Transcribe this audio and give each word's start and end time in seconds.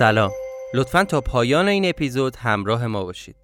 سلام. 0.00 0.30
لطفا 0.74 1.04
تا 1.04 1.20
پایان 1.20 1.68
این 1.68 1.88
اپیزود 1.88 2.36
همراه 2.36 2.86
ما 2.86 3.04
باشید. 3.04 3.36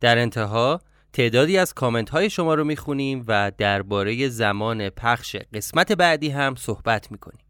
در 0.00 0.18
انتها 0.18 0.80
تعدادی 1.12 1.58
از 1.58 1.74
کامنت 1.74 2.10
های 2.10 2.30
شما 2.30 2.54
رو 2.54 2.64
می‌خونیم 2.64 3.24
و 3.28 3.52
درباره 3.58 4.28
زمان 4.28 4.90
پخش 4.90 5.36
قسمت 5.54 5.92
بعدی 5.92 6.28
هم 6.28 6.54
صحبت 6.54 7.12
می‌کنیم. 7.12 7.46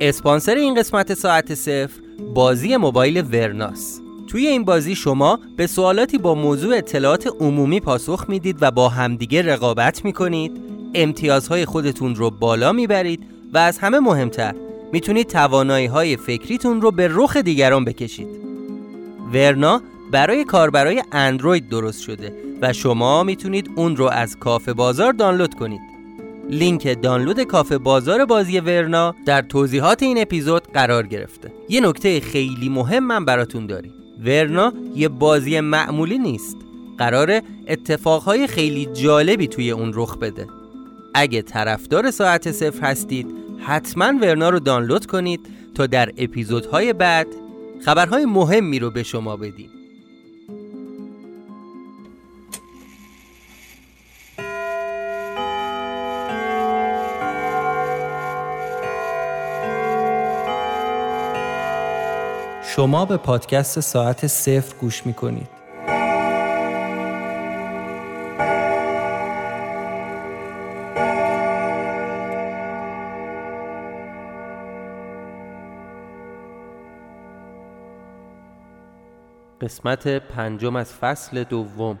اسپانسر 0.00 0.54
این 0.54 0.74
قسمت 0.74 1.14
ساعت 1.14 1.54
صفر 1.54 2.00
بازی 2.34 2.76
موبایل 2.76 3.20
ورناس. 3.34 4.00
توی 4.30 4.46
این 4.46 4.64
بازی 4.64 4.94
شما 4.94 5.38
به 5.56 5.66
سوالاتی 5.66 6.18
با 6.18 6.34
موضوع 6.34 6.76
اطلاعات 6.76 7.26
عمومی 7.40 7.80
پاسخ 7.80 8.24
می‌دید 8.28 8.56
و 8.60 8.70
با 8.70 8.88
همدیگه 8.88 9.42
رقابت 9.42 10.04
می‌کنید. 10.04 10.52
امتیازهای 10.94 11.64
خودتون 11.64 12.14
رو 12.14 12.30
بالا 12.30 12.72
می‌برید 12.72 13.26
و 13.54 13.58
از 13.58 13.78
همه 13.78 13.98
مهمتر 13.98 14.54
می‌تونید 14.92 15.26
توانایی 15.26 15.86
های 15.86 16.16
فکریتون 16.16 16.80
رو 16.80 16.90
به 16.90 17.08
رخ 17.10 17.36
دیگران 17.36 17.84
بکشید. 17.84 18.28
ورنا 19.34 19.82
برای 20.10 20.44
کاربرای 20.44 21.02
اندروید 21.12 21.68
درست 21.68 22.02
شده 22.02 22.32
و 22.62 22.72
شما 22.72 23.22
می‌تونید 23.22 23.70
اون 23.76 23.96
رو 23.96 24.04
از 24.04 24.36
کافه 24.36 24.72
بازار 24.72 25.12
دانلود 25.12 25.54
کنید. 25.54 25.80
لینک 26.50 27.02
دانلود 27.02 27.40
کافه 27.40 27.78
بازار 27.78 28.24
بازی 28.24 28.60
ورنا 28.60 29.14
در 29.26 29.42
توضیحات 29.42 30.02
این 30.02 30.22
اپیزود 30.22 30.62
قرار 30.72 31.06
گرفته. 31.06 31.52
یه 31.68 31.80
نکته 31.80 32.20
خیلی 32.20 32.68
مهم 32.68 33.06
من 33.06 33.24
براتون 33.24 33.66
داریم. 33.66 33.92
ورنا 34.24 34.72
یه 34.94 35.08
بازی 35.08 35.60
معمولی 35.60 36.18
نیست. 36.18 36.56
قرار 36.98 37.40
اتفاقهای 37.68 38.46
خیلی 38.46 38.86
جالبی 38.86 39.48
توی 39.48 39.70
اون 39.70 39.92
رخ 39.94 40.18
بده. 40.18 40.46
اگه 41.14 41.42
طرفدار 41.42 42.10
ساعت 42.10 42.52
صفر 42.52 42.86
هستید 42.86 43.26
حتما 43.58 44.12
ورنا 44.22 44.50
رو 44.50 44.60
دانلود 44.60 45.06
کنید 45.06 45.40
تا 45.74 45.86
در 45.86 46.12
اپیزودهای 46.18 46.92
بعد 46.92 47.26
خبرهای 47.84 48.24
مهمی 48.24 48.78
رو 48.78 48.90
به 48.90 49.02
شما 49.02 49.36
بدیم. 49.36 49.79
شما 62.76 63.04
به 63.04 63.16
پادکست 63.16 63.80
ساعت 63.80 64.26
صفر 64.26 64.76
گوش 64.80 65.06
می 65.06 65.14
کنید. 65.14 65.48
قسمت 79.60 80.08
پنجم 80.08 80.76
از 80.76 80.94
فصل 80.94 81.44
دوم 81.44 81.98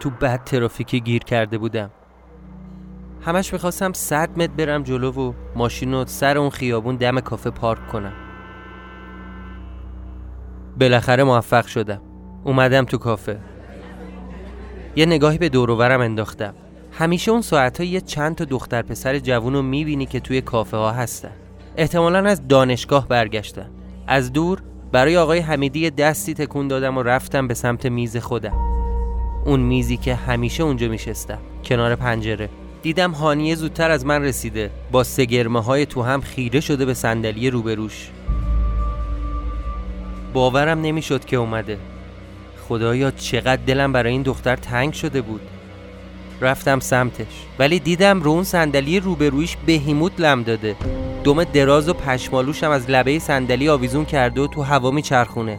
تو 0.00 0.10
بد 0.10 0.44
ترافیکی 0.44 1.00
گیر 1.00 1.22
کرده 1.22 1.58
بودم 1.58 1.90
همش 3.26 3.52
می‌خواستم 3.52 3.92
صد 3.92 4.38
متر 4.38 4.52
برم 4.56 4.82
جلو 4.82 5.12
و 5.12 5.32
ماشین 5.56 5.92
رو 5.92 6.04
سر 6.06 6.38
اون 6.38 6.50
خیابون 6.50 6.96
دم 6.96 7.20
کافه 7.20 7.50
پارک 7.50 7.88
کنم. 7.88 8.12
بالاخره 10.80 11.24
موفق 11.24 11.66
شدم. 11.66 12.00
اومدم 12.44 12.84
تو 12.84 12.98
کافه. 12.98 13.38
یه 14.96 15.06
نگاهی 15.06 15.38
به 15.38 15.48
دوروورم 15.48 16.00
انداختم. 16.00 16.54
همیشه 16.92 17.30
اون 17.30 17.40
ساعت 17.40 17.80
یه 17.80 18.00
چند 18.00 18.34
تا 18.34 18.44
دختر 18.44 18.82
پسر 18.82 19.18
جوون 19.18 19.52
رو 19.52 19.62
می‌بینی 19.62 20.06
که 20.06 20.20
توی 20.20 20.40
کافه 20.40 20.76
ها 20.76 20.90
هستن. 20.90 21.32
احتمالا 21.76 22.18
از 22.18 22.48
دانشگاه 22.48 23.08
برگشتن. 23.08 23.70
از 24.06 24.32
دور 24.32 24.62
برای 24.92 25.16
آقای 25.16 25.38
حمیدی 25.38 25.90
دستی 25.90 26.34
تکون 26.34 26.68
دادم 26.68 26.98
و 26.98 27.02
رفتم 27.02 27.48
به 27.48 27.54
سمت 27.54 27.86
میز 27.86 28.16
خودم. 28.16 28.56
اون 29.44 29.60
میزی 29.60 29.96
که 29.96 30.14
همیشه 30.14 30.62
اونجا 30.62 30.88
میشستم. 30.88 31.38
کنار 31.64 31.96
پنجره. 31.96 32.48
دیدم 32.82 33.10
هانیه 33.10 33.54
زودتر 33.54 33.90
از 33.90 34.06
من 34.06 34.22
رسیده. 34.22 34.70
با 34.92 35.04
سگرمه 35.04 35.62
های 35.62 35.86
تو 35.86 36.02
هم 36.02 36.20
خیره 36.20 36.60
شده 36.60 36.84
به 36.84 36.94
صندلی 36.94 37.50
روبروش. 37.50 38.10
باورم 40.32 40.80
نمی‌شد 40.80 41.24
که 41.24 41.36
اومده. 41.36 41.78
خدایا 42.68 43.10
چقدر 43.10 43.62
دلم 43.66 43.92
برای 43.92 44.12
این 44.12 44.22
دختر 44.22 44.56
تنگ 44.56 44.92
شده 44.92 45.20
بود. 45.22 45.40
رفتم 46.40 46.80
سمتش 46.80 47.46
ولی 47.58 47.78
دیدم 47.78 48.22
رو 48.22 48.30
اون 48.30 48.44
صندلی 48.44 49.00
روبرویش 49.00 49.56
بهیموت 49.66 50.12
لم 50.18 50.42
داده. 50.42 50.76
دم 51.24 51.44
دراز 51.44 51.88
و 51.88 51.94
پشمالوشم 51.94 52.70
از 52.70 52.90
لبه 52.90 53.18
صندلی 53.18 53.68
آویزون 53.68 54.04
کرده 54.04 54.40
و 54.40 54.46
تو 54.46 54.62
هوا 54.62 54.90
میچرخونه. 54.90 55.58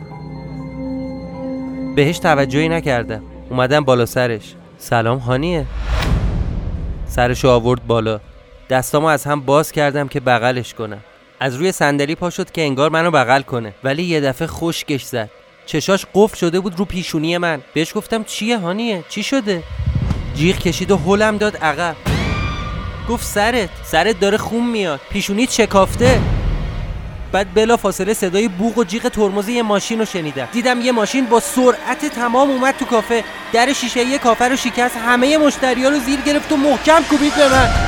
بهش 1.96 2.20
توجهی 2.20 2.70
نکردم. 2.70 3.24
اومدم 3.50 3.84
بالا 3.84 4.06
سرش. 4.06 4.56
سلام 4.78 5.18
هانیه. 5.18 5.66
سرشو 7.08 7.50
آورد 7.50 7.88
بالا. 7.88 8.20
دستامو 8.70 9.06
از 9.08 9.24
هم 9.24 9.42
باز 9.42 9.72
کردم 9.72 10.08
که 10.08 10.20
بغلش 10.20 10.74
کنم. 10.74 11.00
از 11.40 11.56
روی 11.56 11.72
صندلی 11.72 12.16
پا 12.16 12.30
شد 12.30 12.52
که 12.52 12.62
انگار 12.62 12.90
منو 12.90 13.12
بغل 13.12 13.42
کنه. 13.42 13.74
ولی 13.84 14.04
یه 14.04 14.22
دفعه 14.22 14.48
خشکش 14.48 15.04
زد. 15.04 15.30
چشاش 15.66 16.06
قفل 16.14 16.38
شده 16.38 16.60
بود 16.60 16.80
رو 16.80 16.86
پیشونی 16.86 17.38
من. 17.38 17.62
بهش 17.74 17.94
گفتم 17.96 18.24
چیه 18.24 18.58
هانیه؟ 18.58 19.04
چی 19.10 19.24
شده؟ 19.24 19.64
جیغ 20.36 20.58
کشید 20.58 20.92
و 20.92 20.98
هلم 20.98 21.38
داد 21.38 21.58
عقب. 21.58 21.96
گفت 23.10 23.26
سرت 23.26 23.70
سرت 23.84 24.20
داره 24.20 24.38
خون 24.38 24.70
میاد. 24.70 25.00
پیشونی 25.10 25.48
چکافته. 25.48 26.20
بعد 27.32 27.54
بلا 27.54 27.78
فاصله 27.78 28.14
صدای 28.14 28.48
بوغ 28.48 28.78
و 28.78 28.84
جیغ 28.84 29.08
ترمز 29.08 29.50
یه 29.50 29.64
ماشین 29.64 30.00
رو 30.00 30.06
شنیدم. 30.06 30.48
دیدم 30.52 30.82
یه 30.82 30.92
ماشین 30.92 31.26
با 31.26 31.40
سرعت 31.40 32.06
تمام 32.06 32.50
اومد 32.50 32.76
تو 32.78 32.86
کافه. 32.86 33.24
در 33.54 33.74
شیشه 33.74 34.04
یه 34.04 34.18
کافه 34.18 34.48
رو 34.48 34.56
شکست. 34.56 34.98
همه 34.98 35.38
مشتریا 35.38 35.90
رو 35.90 36.00
زیر 36.00 36.22
گرفت 36.22 36.52
و 36.52 36.58
محکم 36.58 37.04
کوبید 37.10 37.36
به 37.36 37.50
من. 37.50 37.87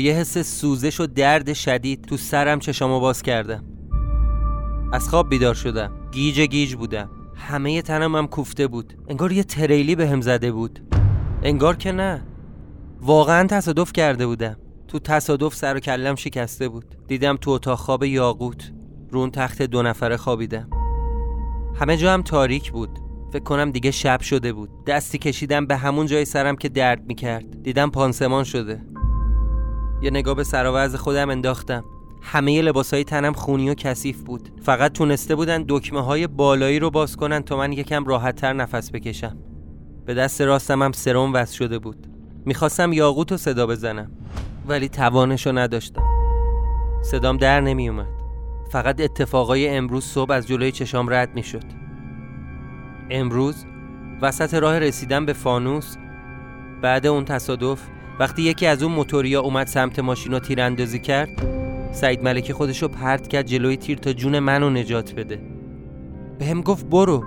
یه 0.00 0.12
حس 0.12 0.38
سوزش 0.38 1.00
و 1.00 1.06
درد 1.06 1.52
شدید 1.52 2.04
تو 2.04 2.16
سرم 2.16 2.58
چشامو 2.58 3.00
باز 3.00 3.22
کردم. 3.22 3.64
از 4.92 5.08
خواب 5.08 5.28
بیدار 5.28 5.54
شدم. 5.54 5.92
گیج 6.12 6.40
گیج 6.40 6.74
بودم. 6.74 7.10
همه 7.34 7.82
تنم 7.82 8.16
هم 8.16 8.26
کوفته 8.26 8.66
بود. 8.66 8.94
انگار 9.08 9.32
یه 9.32 9.44
تریلی 9.44 9.94
به 9.94 10.08
هم 10.08 10.20
زده 10.20 10.52
بود. 10.52 10.80
انگار 11.42 11.76
که 11.76 11.92
نه. 11.92 12.22
واقعا 13.00 13.46
تصادف 13.46 13.92
کرده 13.92 14.26
بودم. 14.26 14.56
تو 14.88 14.98
تصادف 14.98 15.54
سر 15.54 15.76
و 15.76 15.80
کلم 15.80 16.14
شکسته 16.14 16.68
بود. 16.68 16.84
دیدم 17.06 17.36
تو 17.36 17.50
اتاق 17.50 17.78
خواب 17.78 18.04
یاقوت. 18.04 18.72
رون 19.10 19.30
تخت 19.30 19.62
دو 19.62 19.82
نفره 19.82 20.16
خوابیدم. 20.16 20.70
همه 21.80 21.96
جا 21.96 22.12
هم 22.12 22.22
تاریک 22.22 22.72
بود. 22.72 22.98
فکر 23.32 23.42
کنم 23.42 23.70
دیگه 23.70 23.90
شب 23.90 24.20
شده 24.20 24.52
بود. 24.52 24.70
دستی 24.86 25.18
کشیدم 25.18 25.66
به 25.66 25.76
همون 25.76 26.06
جای 26.06 26.24
سرم 26.24 26.56
که 26.56 26.68
درد 26.68 27.06
می‌کرد. 27.06 27.62
دیدم 27.62 27.90
پانسمان 27.90 28.44
شده. 28.44 28.93
یه 30.04 30.10
نگاه 30.10 30.34
به 30.34 30.44
سراوز 30.44 30.94
خودم 30.94 31.30
انداختم. 31.30 31.84
همه 32.22 32.62
لباسای 32.62 33.04
تنم 33.04 33.32
خونی 33.32 33.70
و 33.70 33.74
کثیف 33.74 34.22
بود. 34.22 34.48
فقط 34.62 34.92
تونسته 34.92 35.34
بودن 35.34 35.64
دکمه 35.68 36.00
های 36.00 36.26
بالایی 36.26 36.78
رو 36.78 36.90
باز 36.90 37.16
کنن 37.16 37.42
تا 37.42 37.56
من 37.56 37.72
یکم 37.72 38.04
راحت 38.04 38.36
تر 38.36 38.52
نفس 38.52 38.90
بکشم. 38.90 39.38
به 40.06 40.14
دست 40.14 40.40
راستم 40.40 40.82
هم 40.82 40.92
سرم 40.92 41.34
وز 41.34 41.50
شده 41.50 41.78
بود. 41.78 42.06
می‌خواستم 42.46 42.92
یاقوت 42.92 43.30
رو 43.30 43.36
صدا 43.36 43.66
بزنم 43.66 44.10
ولی 44.68 44.88
توانشو 44.88 45.58
نداشتم. 45.58 46.02
صدام 47.02 47.36
در 47.36 47.60
نمیومد 47.60 48.08
فقط 48.70 49.00
اتفاقای 49.00 49.68
امروز 49.68 50.04
صبح 50.04 50.32
از 50.32 50.46
جلوی 50.46 50.72
چشام 50.72 51.06
رد 51.10 51.34
می‌شد. 51.34 51.64
امروز 53.10 53.64
وسط 54.22 54.54
راه 54.54 54.78
رسیدن 54.78 55.26
به 55.26 55.32
فانوس 55.32 55.96
بعد 56.82 57.06
اون 57.06 57.24
تصادف 57.24 57.88
وقتی 58.18 58.42
یکی 58.42 58.66
از 58.66 58.82
اون 58.82 58.92
موتوریا 58.92 59.40
اومد 59.40 59.66
سمت 59.66 59.98
ماشین 59.98 60.32
رو 60.32 60.38
تیراندازی 60.38 60.98
کرد 60.98 61.28
سعید 61.92 62.22
ملکی 62.22 62.52
خودشو 62.52 62.88
پرت 62.88 63.28
کرد 63.28 63.46
جلوی 63.46 63.76
تیر 63.76 63.98
تا 63.98 64.12
جون 64.12 64.38
منو 64.38 64.70
نجات 64.70 65.14
بده. 65.14 65.40
به 66.38 66.46
هم 66.46 66.60
گفت 66.60 66.86
برو. 66.86 67.24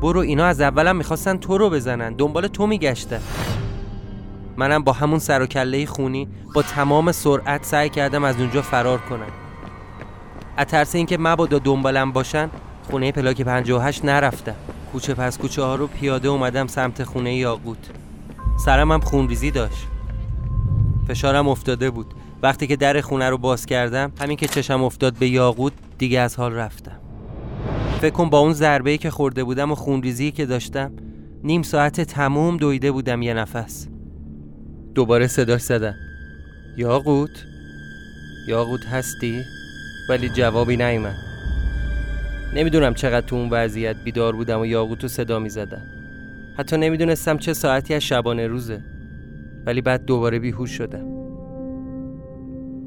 برو 0.00 0.20
اینا 0.20 0.44
از 0.44 0.60
اولم 0.60 0.96
می‌خواستن 0.96 1.36
تو 1.36 1.58
رو 1.58 1.70
بزنن. 1.70 2.12
دنبال 2.12 2.46
تو 2.46 2.66
میگشتن. 2.66 3.20
منم 4.56 4.84
با 4.84 4.92
همون 4.92 5.18
سر 5.18 5.42
و 5.42 5.46
کله 5.46 5.86
خونی 5.86 6.28
با 6.54 6.62
تمام 6.62 7.12
سرعت 7.12 7.64
سعی 7.64 7.88
کردم 7.88 8.24
از 8.24 8.36
اونجا 8.40 8.62
فرار 8.62 8.98
کنم. 8.98 9.30
از 10.56 10.66
ترس 10.66 10.94
اینکه 10.94 11.18
مبادا 11.20 11.58
دنبالم 11.58 12.12
باشن 12.12 12.50
خونه 12.90 13.12
پلاک 13.12 13.42
58 13.42 14.04
نرفتم. 14.04 14.54
کوچه 14.92 15.14
پس 15.14 15.38
کوچه 15.38 15.62
ها 15.62 15.74
رو 15.74 15.86
پیاده 15.86 16.28
اومدم 16.28 16.66
سمت 16.66 17.04
خونه 17.04 17.34
یاقوت. 17.34 17.90
سرم 18.64 18.92
هم 18.92 19.00
خونریزی 19.00 19.50
داشت. 19.50 19.86
فشارم 21.08 21.48
افتاده 21.48 21.90
بود. 21.90 22.14
وقتی 22.42 22.66
که 22.66 22.76
در 22.76 23.00
خونه 23.00 23.30
رو 23.30 23.38
باز 23.38 23.66
کردم 23.66 24.12
همین 24.20 24.36
که 24.36 24.48
چشم 24.48 24.82
افتاد 24.82 25.14
به 25.14 25.28
یاقوت 25.28 25.72
دیگه 25.98 26.20
از 26.20 26.36
حال 26.36 26.52
رفتم. 26.52 27.00
فکر 28.00 28.10
کن 28.10 28.30
با 28.30 28.38
اون 28.38 28.52
ضربه 28.52 28.98
که 28.98 29.10
خورده 29.10 29.44
بودم 29.44 29.72
و 29.72 29.74
خونریزی 29.74 30.30
که 30.30 30.46
داشتم 30.46 30.92
نیم 31.44 31.62
ساعت 31.62 32.00
تموم 32.00 32.56
دویده 32.56 32.92
بودم 32.92 33.22
یه 33.22 33.34
نفس. 33.34 33.88
دوباره 34.94 35.26
صداش 35.26 35.62
زدم. 35.62 35.94
یاقوت؟ 36.76 37.44
یاقوت 38.48 38.86
هستی؟ 38.86 39.42
ولی 40.08 40.28
جوابی 40.28 40.76
نیومد. 40.76 41.16
نمی‌دونم 42.54 42.94
چقدر 42.94 43.26
تو 43.26 43.36
اون 43.36 43.48
وضعیت 43.50 43.96
بیدار 44.04 44.36
بودم 44.36 44.60
و 44.60 44.66
یاقوت 44.66 45.02
رو 45.02 45.08
صدا 45.08 45.38
می‌زدم. 45.38 45.82
حتی 46.60 46.76
نمی‌دونستم 46.76 47.38
چه 47.38 47.52
ساعتی 47.52 47.94
از 47.94 48.02
شبانه 48.02 48.46
روزه 48.46 48.84
ولی 49.66 49.80
بعد 49.80 50.04
دوباره 50.04 50.38
بیهوش 50.38 50.70
شدم. 50.70 51.06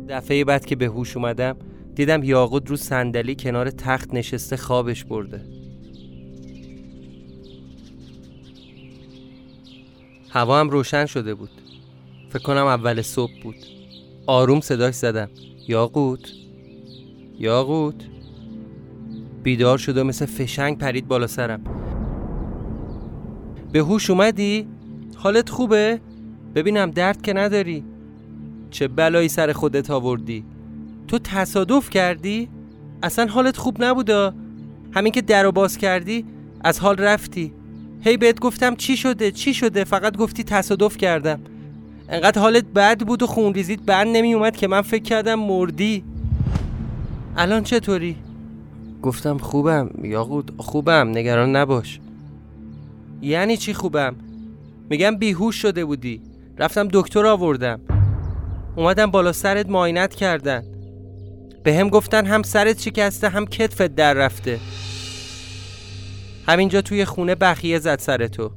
دفعه 0.09 0.45
بعد 0.45 0.65
که 0.65 0.75
به 0.75 0.85
هوش 0.85 1.17
اومدم 1.17 1.55
دیدم 1.95 2.23
یاقوت 2.23 2.69
رو 2.69 2.75
صندلی 2.75 3.35
کنار 3.35 3.69
تخت 3.69 4.13
نشسته 4.13 4.57
خوابش 4.57 5.03
برده. 5.03 5.41
هوا 10.29 10.59
هم 10.59 10.69
روشن 10.69 11.05
شده 11.05 11.33
بود. 11.33 11.51
فکر 12.29 12.43
کنم 12.43 12.65
اول 12.65 13.01
صبح 13.01 13.41
بود. 13.43 13.55
آروم 14.27 14.61
صداش 14.61 14.95
زدم. 14.95 15.29
یاقوت؟ 15.67 16.31
یاقوت؟ 17.39 18.05
بیدار 19.43 19.77
شد 19.77 19.97
و 19.97 20.03
مثل 20.03 20.25
فشنگ 20.25 20.77
پرید 20.77 21.07
بالا 21.07 21.27
سرم. 21.27 21.82
به 23.73 23.79
هوش 23.79 24.09
اومدی؟ 24.09 24.67
حالت 25.15 25.49
خوبه؟ 25.49 25.99
ببینم 26.55 26.91
درد 26.91 27.21
که 27.21 27.33
نداری 27.33 27.83
چه 28.71 28.87
بلایی 28.87 29.29
سر 29.29 29.53
خودت 29.53 29.91
آوردی 29.91 30.45
تو 31.07 31.19
تصادف 31.19 31.89
کردی؟ 31.89 32.49
اصلا 33.03 33.27
حالت 33.27 33.57
خوب 33.57 33.83
نبودا 33.83 34.33
همین 34.91 35.11
که 35.11 35.21
در 35.21 35.51
باز 35.51 35.77
کردی 35.77 36.25
از 36.63 36.79
حال 36.79 36.95
رفتی 36.95 37.53
هی 38.01 38.17
بهت 38.17 38.39
گفتم 38.39 38.75
چی 38.75 38.97
شده 38.97 39.31
چی 39.31 39.53
شده 39.53 39.83
فقط 39.83 40.17
گفتی 40.17 40.43
تصادف 40.43 40.97
کردم 40.97 41.39
انقدر 42.09 42.41
حالت 42.41 42.65
بد 42.65 42.99
بود 42.99 43.23
و 43.23 43.27
خونریزیت 43.27 43.79
بند 43.81 44.07
نمی 44.07 44.33
اومد 44.33 44.55
که 44.55 44.67
من 44.67 44.81
فکر 44.81 45.03
کردم 45.03 45.35
مردی 45.35 46.03
الان 47.37 47.63
چطوری؟ 47.63 48.15
گفتم 49.01 49.37
خوبم 49.37 49.89
یاقوت 50.03 50.45
خوبم 50.57 51.09
نگران 51.09 51.55
نباش 51.55 51.99
یعنی 53.23 53.57
چی 53.57 53.73
خوبم؟ 53.73 54.15
میگم 54.89 55.17
بیهوش 55.17 55.55
شده 55.55 55.85
بودی. 55.85 56.21
رفتم 56.57 56.87
دکتر 56.93 57.25
آوردم. 57.25 57.79
اومدم 58.75 59.11
بالا 59.11 59.31
سرت 59.31 59.69
ماینت 59.69 60.15
کردن. 60.15 60.63
به 61.63 61.75
هم 61.75 61.89
گفتن 61.89 62.25
هم 62.25 62.43
سرت 62.43 62.81
شکسته 62.81 63.29
هم 63.29 63.45
کتفت 63.45 63.95
در 63.95 64.13
رفته. 64.13 64.59
همینجا 66.47 66.81
توی 66.81 67.05
خونه 67.05 67.35
بخیه 67.35 67.79
زد 67.79 67.99
سر 67.99 68.27
تو. 68.27 68.51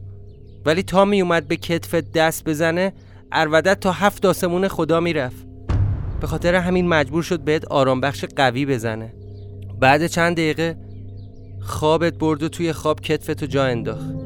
ولی 0.65 0.83
تا 0.83 1.05
می 1.05 1.21
اومد 1.21 1.49
به 1.49 1.57
کتفت 1.57 2.13
دست 2.13 2.45
بزنه 2.45 2.93
ارودت 3.33 3.81
تا 3.81 3.93
هفت 3.93 4.27
آسمون 4.27 4.69
خدا 4.69 5.01
می‌رفت. 5.01 5.47
به 6.21 6.27
خاطر 6.27 6.55
همین 6.55 6.89
مجبور 6.89 7.23
شد 7.23 7.41
بهت 7.41 7.65
آرام 7.65 8.01
بخش 8.01 8.25
قوی 8.25 8.67
بزنه. 8.67 9.13
بعد 9.81 10.07
چند 10.07 10.37
دقیقه 10.37 10.77
خوابت 11.61 12.15
برد 12.19 12.43
و 12.43 12.49
توی 12.49 12.73
خواب 12.73 13.01
کتفتو 13.01 13.47
جا 13.47 13.65
انداخت. 13.65 14.26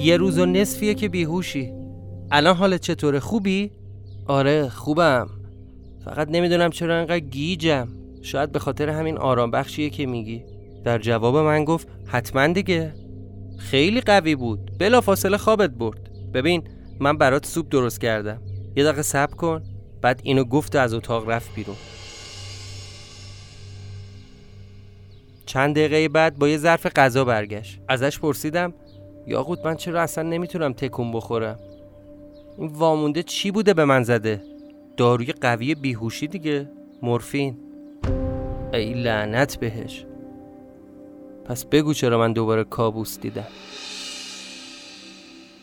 یه 0.00 0.16
روز 0.16 0.38
و 0.38 0.46
نصفیه 0.46 0.94
که 0.94 1.08
بیهوشی. 1.08 1.72
الان 2.30 2.56
حالت 2.56 2.80
چطوره 2.80 3.20
خوبی؟ 3.20 3.70
آره 4.26 4.68
خوبم. 4.68 5.30
فقط 6.04 6.28
نمی‌دونم 6.30 6.70
چرا 6.70 6.98
انقدر 6.98 7.18
گیجم. 7.18 7.88
شاید 8.22 8.52
به 8.52 8.58
خاطر 8.58 8.88
همین 8.88 9.18
آرام 9.18 9.50
بخشیه 9.50 9.90
که 9.90 10.06
میگی. 10.06 10.44
در 10.84 10.98
جواب 10.98 11.36
من 11.36 11.64
گفت 11.64 11.88
حتما 12.06 12.46
دیگه. 12.46 12.94
خیلی 13.58 14.00
قوی 14.00 14.34
بود. 14.34 14.70
بلا 14.78 15.00
فاصله 15.00 15.36
خوابت 15.36 15.70
برد. 15.70 16.10
ببین 16.34 16.62
من 17.00 17.18
برات 17.18 17.46
سوپ 17.46 17.68
درست 17.68 18.00
کردم. 18.00 18.42
یه 18.76 18.84
دقیقه 18.84 19.02
صبر 19.02 19.34
کن. 19.34 19.62
بعد 20.02 20.20
اینو 20.24 20.44
گفت 20.44 20.76
از 20.76 20.94
اتاق 20.94 21.30
رفت 21.30 21.54
بیرون. 21.54 21.76
چند 25.46 25.74
دقیقه 25.74 26.08
بعد 26.08 26.38
با 26.38 26.48
یه 26.48 26.56
ظرف 26.58 26.86
غذا 26.86 27.24
برگشت. 27.24 27.80
ازش 27.88 28.18
پرسیدم 28.18 28.72
یاقوت 29.26 29.66
من 29.66 29.74
چرا 29.74 30.02
اصلا 30.02 30.28
نمی‌تونم 30.28 30.72
تکون 30.72 31.12
بخورم؟ 31.12 31.58
این 32.58 32.68
وامونده 32.68 33.22
چی 33.22 33.50
بوده 33.50 33.74
به 33.74 33.84
من 33.84 34.02
زده؟ 34.02 34.42
داروی 34.96 35.32
قوی 35.32 35.74
بیهوشی 35.74 36.26
دیگه 36.26 36.68
مورفین. 37.02 37.58
ای 38.72 38.94
لعنت 38.94 39.56
بهش. 39.58 40.06
پس 41.44 41.64
بگو 41.64 41.94
چرا 41.94 42.18
من 42.18 42.32
دوباره 42.32 42.64
کابوس 42.64 43.20
دیدم. 43.20 43.46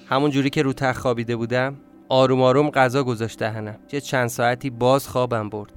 همون 0.06 0.32
جوری 0.32 0.50
که 0.50 0.62
رو 0.62 0.74
تخت 0.74 1.00
خوابیده 1.00 1.36
بودم 1.36 1.76
آروم 2.10 2.42
آروم 2.42 2.70
غذا 2.70 3.04
گذاشت 3.04 3.40
دهنم 3.40 3.80
یه 3.92 4.02
چند 4.02 4.28
ساعتی 4.28 4.70
باز 4.70 5.08
خوابم 5.08 5.50
برد. 5.50 5.74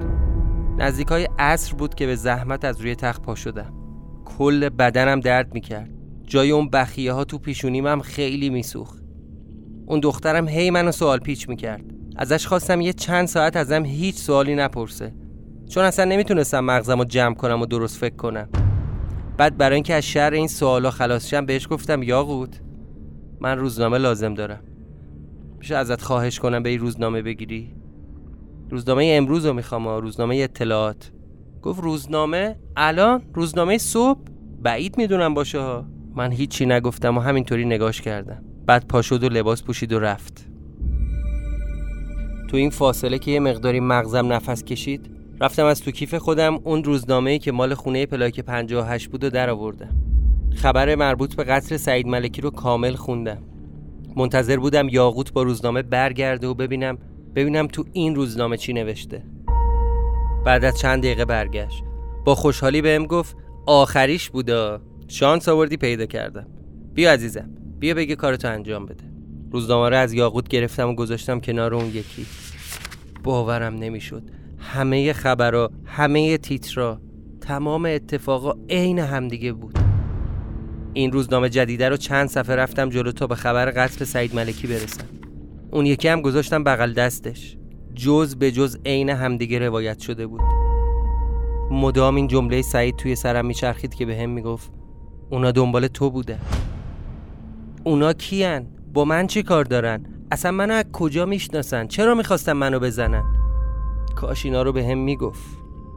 نزدیک 0.79 1.09
های 1.09 1.29
عصر 1.39 1.75
بود 1.75 1.95
که 1.95 2.07
به 2.07 2.15
زحمت 2.17 2.65
از 2.65 2.81
روی 2.81 2.95
تخت 2.95 3.23
پا 3.23 3.35
شدم. 3.35 3.75
کل 4.25 4.69
بدنم 4.69 5.21
درد 5.21 5.55
می‌کرد. 5.55 6.00
جای 6.31 6.51
اون 6.51 6.71
بخیه 6.71 7.13
ها 7.13 7.25
تو 7.25 7.39
پیشونیم 7.39 7.87
هم 7.87 8.01
خیلی 8.01 8.51
میسوخت. 8.51 9.03
اون 9.87 10.01
دخترم 10.01 10.49
هی 10.49 10.71
منو 10.71 10.93
سوال 10.93 11.19
پیچ 11.19 11.49
می‌کرد. 11.49 11.85
ازش 12.17 12.47
خواستم 12.47 12.81
یه 12.81 12.93
چند 12.93 13.27
ساعت 13.27 13.57
ازم 13.57 13.85
هیچ 13.85 14.15
سوالی 14.15 14.55
نپرسه. 14.55 15.15
چون 15.69 15.85
اصلا 15.85 16.05
نمی‌تونستم 16.05 16.61
مغزم 16.61 16.99
رو 16.99 17.05
جمع 17.05 17.35
کنم 17.35 17.61
و 17.63 17.67
درست 17.67 17.99
فکر 17.99 18.17
کنم. 18.17 18.49
بعد 19.37 19.57
برای 19.57 19.75
اینکه 19.75 19.95
از 19.95 20.05
شر 20.05 20.31
این 20.31 20.49
سوالا 20.49 20.91
خلاص 20.91 21.29
شم 21.29 21.47
بهش 21.47 21.69
گفتم 21.71 22.03
یاقوت 22.03 22.61
من 23.41 23.59
روزنامه 23.59 23.99
لازم 23.99 24.35
دارم. 24.35 24.61
میشه 25.59 25.77
ازت 25.77 26.03
خواهش 26.03 26.39
کنم 26.39 26.63
به 26.63 26.69
این 26.69 26.79
روزنامه 26.79 27.23
بگیری؟ 27.23 27.75
روزنامه 28.71 29.05
امروز 29.05 29.47
رو 29.47 29.53
می‌خوام 29.53 29.89
روزنامه 29.89 30.37
اطلاعات. 30.37 31.13
گفت 31.63 31.83
روزنامه؟ 31.83 32.57
الان؟ 32.77 33.23
روزنامه 33.35 33.79
صبح؟ 33.79 34.21
بعید 34.63 34.99
می‌دونم 34.99 35.35
باشه 35.35 35.59
ها. 35.61 36.00
من 36.15 36.33
هیچی 36.33 36.67
نگفتم 36.67 37.19
و 37.19 37.21
همینطوری 37.21 37.65
نگاش 37.65 38.01
کردم. 38.01 38.45
بعد 38.67 38.87
پا 38.87 39.03
شد 39.03 39.25
و 39.25 39.29
لباس 39.29 39.63
پوشید 39.63 39.93
و 39.93 39.99
رفت. 39.99 40.47
تو 42.49 42.57
این 42.57 42.71
فاصله 42.71 43.19
که 43.19 43.31
یه 43.31 43.41
مقداری 43.41 43.81
مغزم 43.81 44.33
نفس 44.33 44.65
کشید 44.65 45.11
رفتم 45.41 45.65
از 45.65 45.83
تو 45.83 45.91
کیف 45.91 46.15
خودم 46.15 46.55
اون 46.65 46.85
روزنامه‌ای 46.85 47.39
که 47.39 47.53
مال 47.53 47.75
خونه 47.75 48.07
پلاک 48.07 48.41
58 48.41 49.11
بود 49.11 49.25
و 49.25 49.31
در 49.31 49.51
آوردم. 49.51 49.97
خبر 50.55 50.95
مربوط 50.95 51.35
به 51.35 51.45
قتل 51.45 51.77
سعید 51.77 52.07
ملکی 52.07 52.41
رو 52.41 52.51
کامل 52.51 52.95
خوندم. 52.95 53.43
منتظر 54.17 54.57
بودم 54.57 54.89
یاقوت 54.89 55.33
با 55.33 55.43
روزنامه 55.43 55.83
برگرده 55.83 56.47
و 56.47 56.55
ببینم 56.55 56.99
ببینم 57.35 57.67
تو 57.67 57.85
این 57.93 58.15
روزنامه 58.15 58.57
چی 58.57 58.73
نوشته. 58.73 59.23
بعد 60.47 60.65
از 60.65 60.79
چند 60.79 61.03
دقیقه 61.03 61.25
برگشت. 61.25 61.85
با 62.25 62.35
خوشحالی 62.35 62.83
بهم 62.83 63.07
گفت 63.07 63.37
آخریش 63.67 64.31
بودا. 64.31 64.81
شانس 65.11 65.49
آوردی 65.49 65.77
پیدا 65.77 66.07
کردم. 66.07 66.47
بیا 66.95 67.13
عزیزم 67.13 67.51
بیا 67.79 67.95
بگه 67.95 68.17
کارتو 68.17 68.49
انجام 68.49 68.87
بده. 68.87 69.05
روزنامه 69.53 69.89
رو 69.89 69.97
از 69.97 70.13
یاقوت 70.13 70.49
گرفتم 70.49 70.89
و 70.89 70.95
گذاشتم 70.95 71.41
کنار 71.41 71.75
اون 71.75 71.87
یکی. 71.87 72.27
باورم 73.25 73.75
نمی‌شد. 73.75 74.23
همه 74.59 75.13
خبرها 75.13 75.71
همه 75.85 76.39
تیترا 76.39 77.01
تمام 77.41 77.85
اتفاقا 77.85 78.53
عین 78.69 78.99
همدیگه 78.99 79.53
بود. 79.53 79.79
این 80.93 81.13
روزنامه 81.13 81.49
جدیده 81.49 81.89
رو 81.89 81.97
چند 81.97 82.29
صفحه 82.29 82.57
رفتم 82.57 82.89
جلو 82.89 83.13
تا 83.13 83.27
به 83.27 83.35
خبر 83.35 83.71
قتل 83.71 84.05
سعید 84.05 84.35
ملکی 84.35 84.67
برسم. 84.67 85.05
اون 85.73 85.87
یکی 85.87 86.09
هم 86.09 86.21
گذاشتم 86.21 86.65
بغل 86.65 86.93
دستش. 86.93 87.57
جز 87.95 88.37
به 88.37 88.53
جز 88.53 88.79
عین 88.87 89.09
همدیگه 89.09 89.59
روایت 89.59 89.99
شده 89.99 90.27
بود. 90.27 90.41
مدام 91.71 92.15
این 92.15 92.27
جمله 92.27 92.63
سعید 92.63 92.97
توی 92.97 93.15
سرم 93.15 93.47
میچرخید 93.47 93.95
که 93.95 94.07
به 94.07 94.17
هم 94.17 94.31
می‌گفت 94.31 94.80
اونا 95.31 95.51
دنبال 95.53 95.87
تو 95.87 96.11
بوده. 96.11 96.39
اونا 97.85 98.13
کیان؟ 98.13 98.67
با 98.93 99.05
من 99.05 99.27
چی 99.27 99.43
کار 99.43 99.65
دارن؟ 99.65 100.05
اصلا 100.33 100.51
منو 100.51 100.75
از 100.75 100.85
کجا 100.93 101.27
می‌شناسن؟ 101.27 101.87
چرا 101.87 102.15
می‌خواستن 102.15 102.53
منو 102.53 102.79
بزنن؟ 102.79 103.25
کاش 104.17 104.45
اینا 104.45 104.63
رو 104.63 104.73
به 104.73 104.85
هم 104.85 104.99
می‌گفت. 104.99 105.43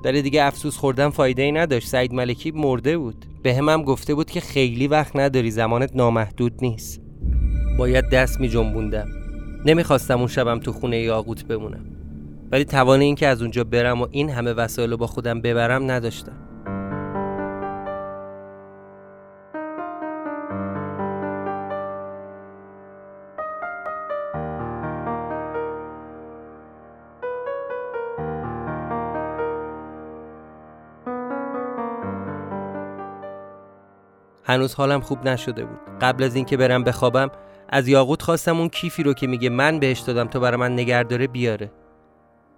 داره 0.04 0.22
دیگه 0.22 0.44
افسوس 0.44 0.78
خوردن 0.78 1.10
فایده 1.10 1.42
ای 1.42 1.52
نداشت. 1.52 1.88
سعید 1.88 2.14
ملکی 2.14 2.52
مرده 2.52 2.98
بود. 2.98 3.26
به 3.44 3.56
هم, 3.56 3.70
هم 3.70 3.84
گفته 3.84 4.16
بود 4.16 4.32
که 4.32 4.42
خیلی 4.42 4.88
وقت 4.88 5.16
نداری 5.16 5.52
زمانت 5.52 5.96
نامحدود 5.96 6.54
نیست. 6.62 7.02
باید 7.78 8.10
دست 8.10 8.40
می 8.40 8.50
جنبوندم 8.50 9.08
نمی‌خواستم 9.66 10.18
اون 10.18 10.28
شبم 10.28 10.60
تو 10.60 10.72
خونه 10.72 11.00
یاقوت 11.00 11.46
بمونم. 11.46 11.86
ولی 12.52 12.66
توان 12.66 13.02
این 13.02 13.16
که 13.16 13.28
از 13.28 13.42
اونجا 13.42 13.64
برم 13.64 14.02
و 14.02 14.08
این 14.12 14.30
همه 14.30 14.54
وسایل 14.54 14.96
با 14.96 15.08
خودم 15.08 15.42
ببرم 15.42 15.92
نداشتم. 15.92 16.38
هنوز 34.44 34.74
حالم 34.74 35.02
خوب 35.02 35.28
نشده 35.28 35.66
بود. 35.66 35.80
قبل 36.02 36.24
از 36.24 36.36
اینکه 36.36 36.58
برم 36.58 36.84
بخوابم 36.84 37.32
از 37.70 37.88
یاقوت 37.88 38.22
خواستم 38.22 38.60
اون 38.60 38.70
کیفی 38.70 39.04
رو 39.04 39.14
که 39.14 39.28
میگه 39.28 39.50
من 39.50 39.80
بهش 39.80 40.00
دادم 40.00 40.28
تا 40.28 40.40
برای 40.40 40.58
من 40.58 40.74
نگهداره 40.74 41.28
بیاره. 41.28 41.72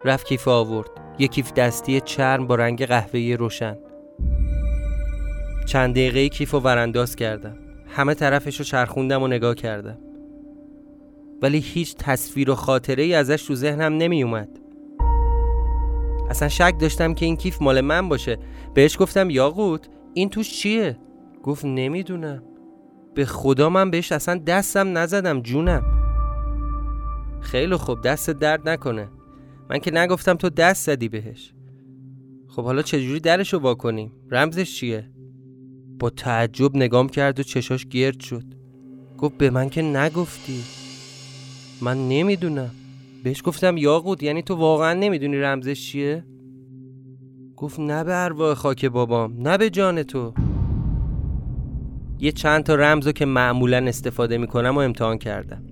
رفت 0.06 0.28
کیف 0.28 0.48
آورد. 0.48 0.90
یه 1.20 1.28
کیف 1.28 1.54
دستی 1.54 2.02
چرم 2.02 2.48
با 2.48 2.56
رنگ 2.56 2.86
قهوه‌ای 2.86 3.38
روشن. 3.38 3.78
چند 5.66 5.92
دقیقه 5.92 6.30
کیف 6.30 6.52
رو 6.52 6.60
ورانداز 6.60 7.16
کردم. 7.16 7.58
همه 7.88 8.14
طرفش 8.14 8.58
رو 8.58 8.66
چرخوندم 8.66 9.24
و 9.24 9.28
نگاه 9.28 9.56
کردم. 9.56 9.98
ولی 11.42 11.60
هیچ 11.60 11.96
تصویر 11.96 12.52
و 12.52 12.56
خاطره 12.56 13.04
ای 13.04 13.14
ازش 13.14 13.44
تو 13.44 13.56
ذهنم 13.56 13.98
نمی 13.98 14.24
اومد 14.24 14.50
اصلا 16.30 16.50
شک 16.50 16.74
داشتم 16.80 17.14
که 17.14 17.26
این 17.26 17.38
کیف 17.38 17.62
مال 17.62 17.82
من 17.82 18.10
باشه. 18.10 18.38
بهش 18.74 18.98
گفتم 19.00 19.30
یاقوت 19.30 19.90
این 20.14 20.30
توش 20.30 20.54
چیه؟ 20.54 20.98
گفت 21.46 21.66
نمی‌دونم. 21.66 22.44
به 23.16 23.26
خدا 23.26 23.70
من 23.70 23.92
بهش 23.92 24.12
اصلا 24.12 24.36
دستم 24.36 24.98
نزدم 24.98 25.42
جونم. 25.42 25.84
خیلی 27.42 27.76
خوب 27.76 28.02
دست 28.02 28.30
درد 28.30 28.70
نکنه. 28.70 29.10
من 29.70 29.80
که 29.80 29.92
نگفتم 29.92 30.34
تو 30.34 30.50
دست 30.50 30.86
زدی 30.86 31.10
بهش. 31.10 31.54
خب 32.48 32.64
حالا 32.64 32.82
چجوری 32.82 33.20
درشو 33.20 33.60
واکنیم 33.60 34.12
رمزش 34.32 34.76
چیه؟ 34.76 35.12
با 36.00 36.10
تعجب 36.10 36.76
نگام 36.76 37.10
کرد 37.10 37.40
و 37.40 37.44
چشاش 37.44 37.86
گرد 37.86 38.20
شد. 38.20 38.46
گفت 39.18 39.38
به 39.38 39.50
من 39.50 39.70
که 39.70 39.82
نگفتی. 39.82 40.64
من 41.82 42.10
نمی‌دونم. 42.10 42.72
بهش 43.24 43.42
گفتم 43.46 43.78
یاقود 43.78 44.24
یعنی 44.24 44.42
تو 44.42 44.56
واقعا 44.56 44.94
نمی‌دونی 44.94 45.38
رمزش 45.38 45.92
چیه؟ 45.92 46.26
گفت 47.56 47.80
نه 47.80 48.04
به 48.04 48.24
ارواح 48.24 48.54
خاک 48.54 48.86
بابام 48.86 49.48
نه 49.48 49.58
به 49.58 49.70
جان 49.70 50.04
تو. 50.04 50.34
یه 52.20 52.32
چند 52.32 52.64
تا 52.64 52.76
رمزو 52.76 53.12
که 53.12 53.26
معمولا 53.26 53.78
استفاده 53.78 54.38
می‌کنم 54.38 54.76
و 54.76 54.80
امتحان 54.80 55.18
کردم. 55.18 55.64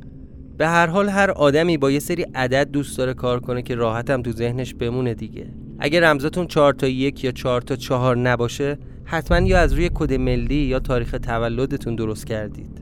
به 0.57 0.67
هر 0.67 0.87
حال 0.87 1.09
هر 1.09 1.31
آدمی 1.31 1.77
با 1.77 1.91
یه 1.91 1.99
سری 1.99 2.25
عدد 2.35 2.71
دوست 2.71 2.97
داره 2.97 3.13
کار 3.13 3.39
کنه 3.39 3.61
که 3.61 3.75
راحتم 3.75 4.21
تو 4.21 4.31
ذهنش 4.31 4.73
بمونه 4.73 5.13
دیگه. 5.13 5.45
اگه 5.79 6.01
رمزاتون 6.01 6.47
چهار 6.47 6.73
تا 6.73 6.87
یک 6.87 7.23
یا 7.23 7.31
چهار 7.31 7.61
تا 7.61 7.75
چهار 7.75 8.17
نباشه 8.17 8.77
حتما 9.05 9.39
یا 9.39 9.59
از 9.59 9.73
روی 9.73 9.89
کد 9.93 10.13
ملی 10.13 10.55
یا 10.55 10.79
تاریخ 10.79 11.15
تولدتون 11.21 11.95
درست 11.95 12.27
کردید. 12.27 12.81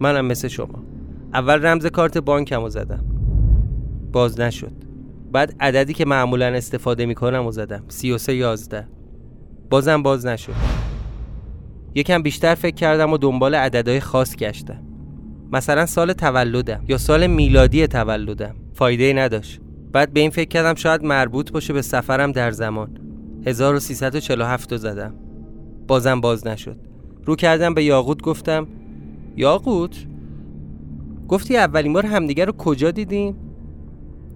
منم 0.00 0.26
مثل 0.26 0.48
شما. 0.48 0.84
اول 1.34 1.66
رمز 1.66 1.86
کارت 1.86 2.18
بانکم 2.18 2.62
رو 2.62 2.68
زدم. 2.68 3.04
باز 4.12 4.40
نشد. 4.40 4.72
بعد 5.32 5.54
عددی 5.60 5.94
که 5.94 6.04
معمولا 6.04 6.46
استفاده 6.46 7.06
می‌کنم 7.06 7.46
و 7.46 7.52
زدم 7.52 7.84
33 7.88 8.34
11 8.34 8.86
بازم 9.70 10.02
باز 10.02 10.26
نشد. 10.26 10.87
یکم 11.94 12.22
بیشتر 12.22 12.54
فکر 12.54 12.74
کردم 12.74 13.12
و 13.12 13.18
دنبال 13.18 13.54
عددهای 13.54 14.00
خاص 14.00 14.36
گشتم. 14.36 14.82
مثلا 15.52 15.86
سال 15.86 16.12
تولدم 16.12 16.84
یا 16.88 16.98
سال 16.98 17.26
میلادی 17.26 17.86
تولدم. 17.86 18.54
فایده 18.74 19.12
نداشت. 19.12 19.60
بعد 19.92 20.12
به 20.12 20.20
این 20.20 20.30
فکر 20.30 20.48
کردم 20.48 20.74
شاید 20.74 21.04
مربوط 21.04 21.52
باشه 21.52 21.72
به 21.72 21.82
سفرم 21.82 22.32
در 22.32 22.50
زمان. 22.50 22.98
1347 23.46 24.76
زدم. 24.76 25.14
بازم 25.88 26.20
باز 26.20 26.46
نشد. 26.46 26.76
رو 27.24 27.36
کردم 27.36 27.74
به 27.74 27.84
یاقوت 27.84 28.22
گفتم 28.22 28.66
یاقوت؟ 29.36 30.06
گفتی 31.28 31.56
اولین 31.56 31.92
بار 31.92 32.06
همدیگه 32.06 32.44
رو 32.44 32.52
کجا 32.52 32.90
دیدیم؟ 32.90 33.36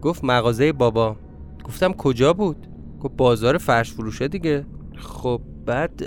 گفت 0.02 0.24
مغازه 0.24 0.72
بابا. 0.72 1.16
گفتم 1.64 1.92
کجا 1.92 2.32
بود؟ 2.32 2.66
گفت 3.00 3.16
بازار 3.16 3.58
فرش 3.58 3.92
فروشه 3.92 4.28
دیگه. 4.28 4.64
خب 4.96 5.40
بعد 5.66 6.02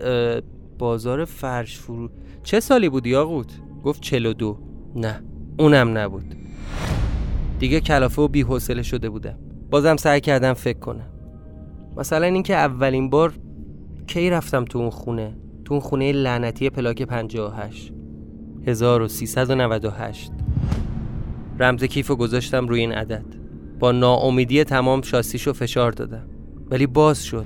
بازار 0.78 1.26
فرش 1.26 1.78
فرو. 1.78 2.10
چه 2.44 2.60
سالی 2.60 2.90
بود 2.90 3.08
یاقوت؟ 3.08 3.54
گفت 3.84 4.02
42 4.02 4.58
نه 4.96 5.24
اونم 5.60 5.98
نبود. 5.98 6.36
دیگه 7.60 7.80
کلافه 7.80 8.22
و 8.22 8.28
بیحوصله 8.28 8.84
شده 8.84 9.10
بودم. 9.10 9.38
بازم 9.70 9.96
سعی 9.96 10.22
کردم 10.22 10.54
فکر 10.54 10.80
کنم. 10.80 11.10
مثلا 11.98 12.26
اینکه 12.26 12.56
اولین 12.56 13.10
بار 13.10 13.34
کی 14.08 14.30
رفتم 14.30 14.66
تو 14.66 14.80
اون 14.80 14.90
خونه؟ 14.90 15.38
تو 15.66 15.74
اون 15.74 15.82
خونه 15.82 16.12
لعنتی 16.12 16.70
پلاک 16.70 17.02
58 17.02 17.94
1398 18.68 20.32
رمز 21.60 21.84
کیف 21.84 22.12
گذاشتم 22.12 22.68
روی 22.68 22.80
این 22.80 22.92
عدد. 22.92 23.26
با 23.80 23.92
ناامیدی 23.92 24.64
تمام 24.64 25.02
شاسیشو 25.02 25.54
فشار 25.54 25.92
دادم. 25.92 26.26
ولی 26.72 26.88
باز 26.88 27.24
شد. 27.24 27.46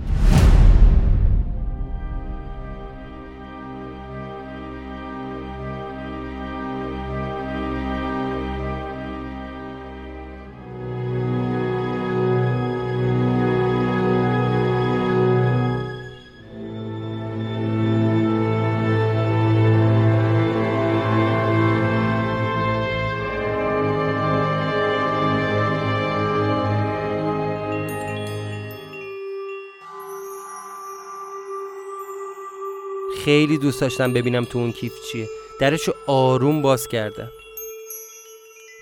خیلی 33.30 33.58
دوست 33.58 33.82
داشتم 33.82 34.14
ببینم 34.14 34.46
تو 34.46 34.60
اون 34.60 34.72
کیف 34.72 34.94
چیه. 35.12 35.28
درشو 35.60 35.94
آروم 36.08 36.62
باز 36.62 36.88
کردم 36.88 37.30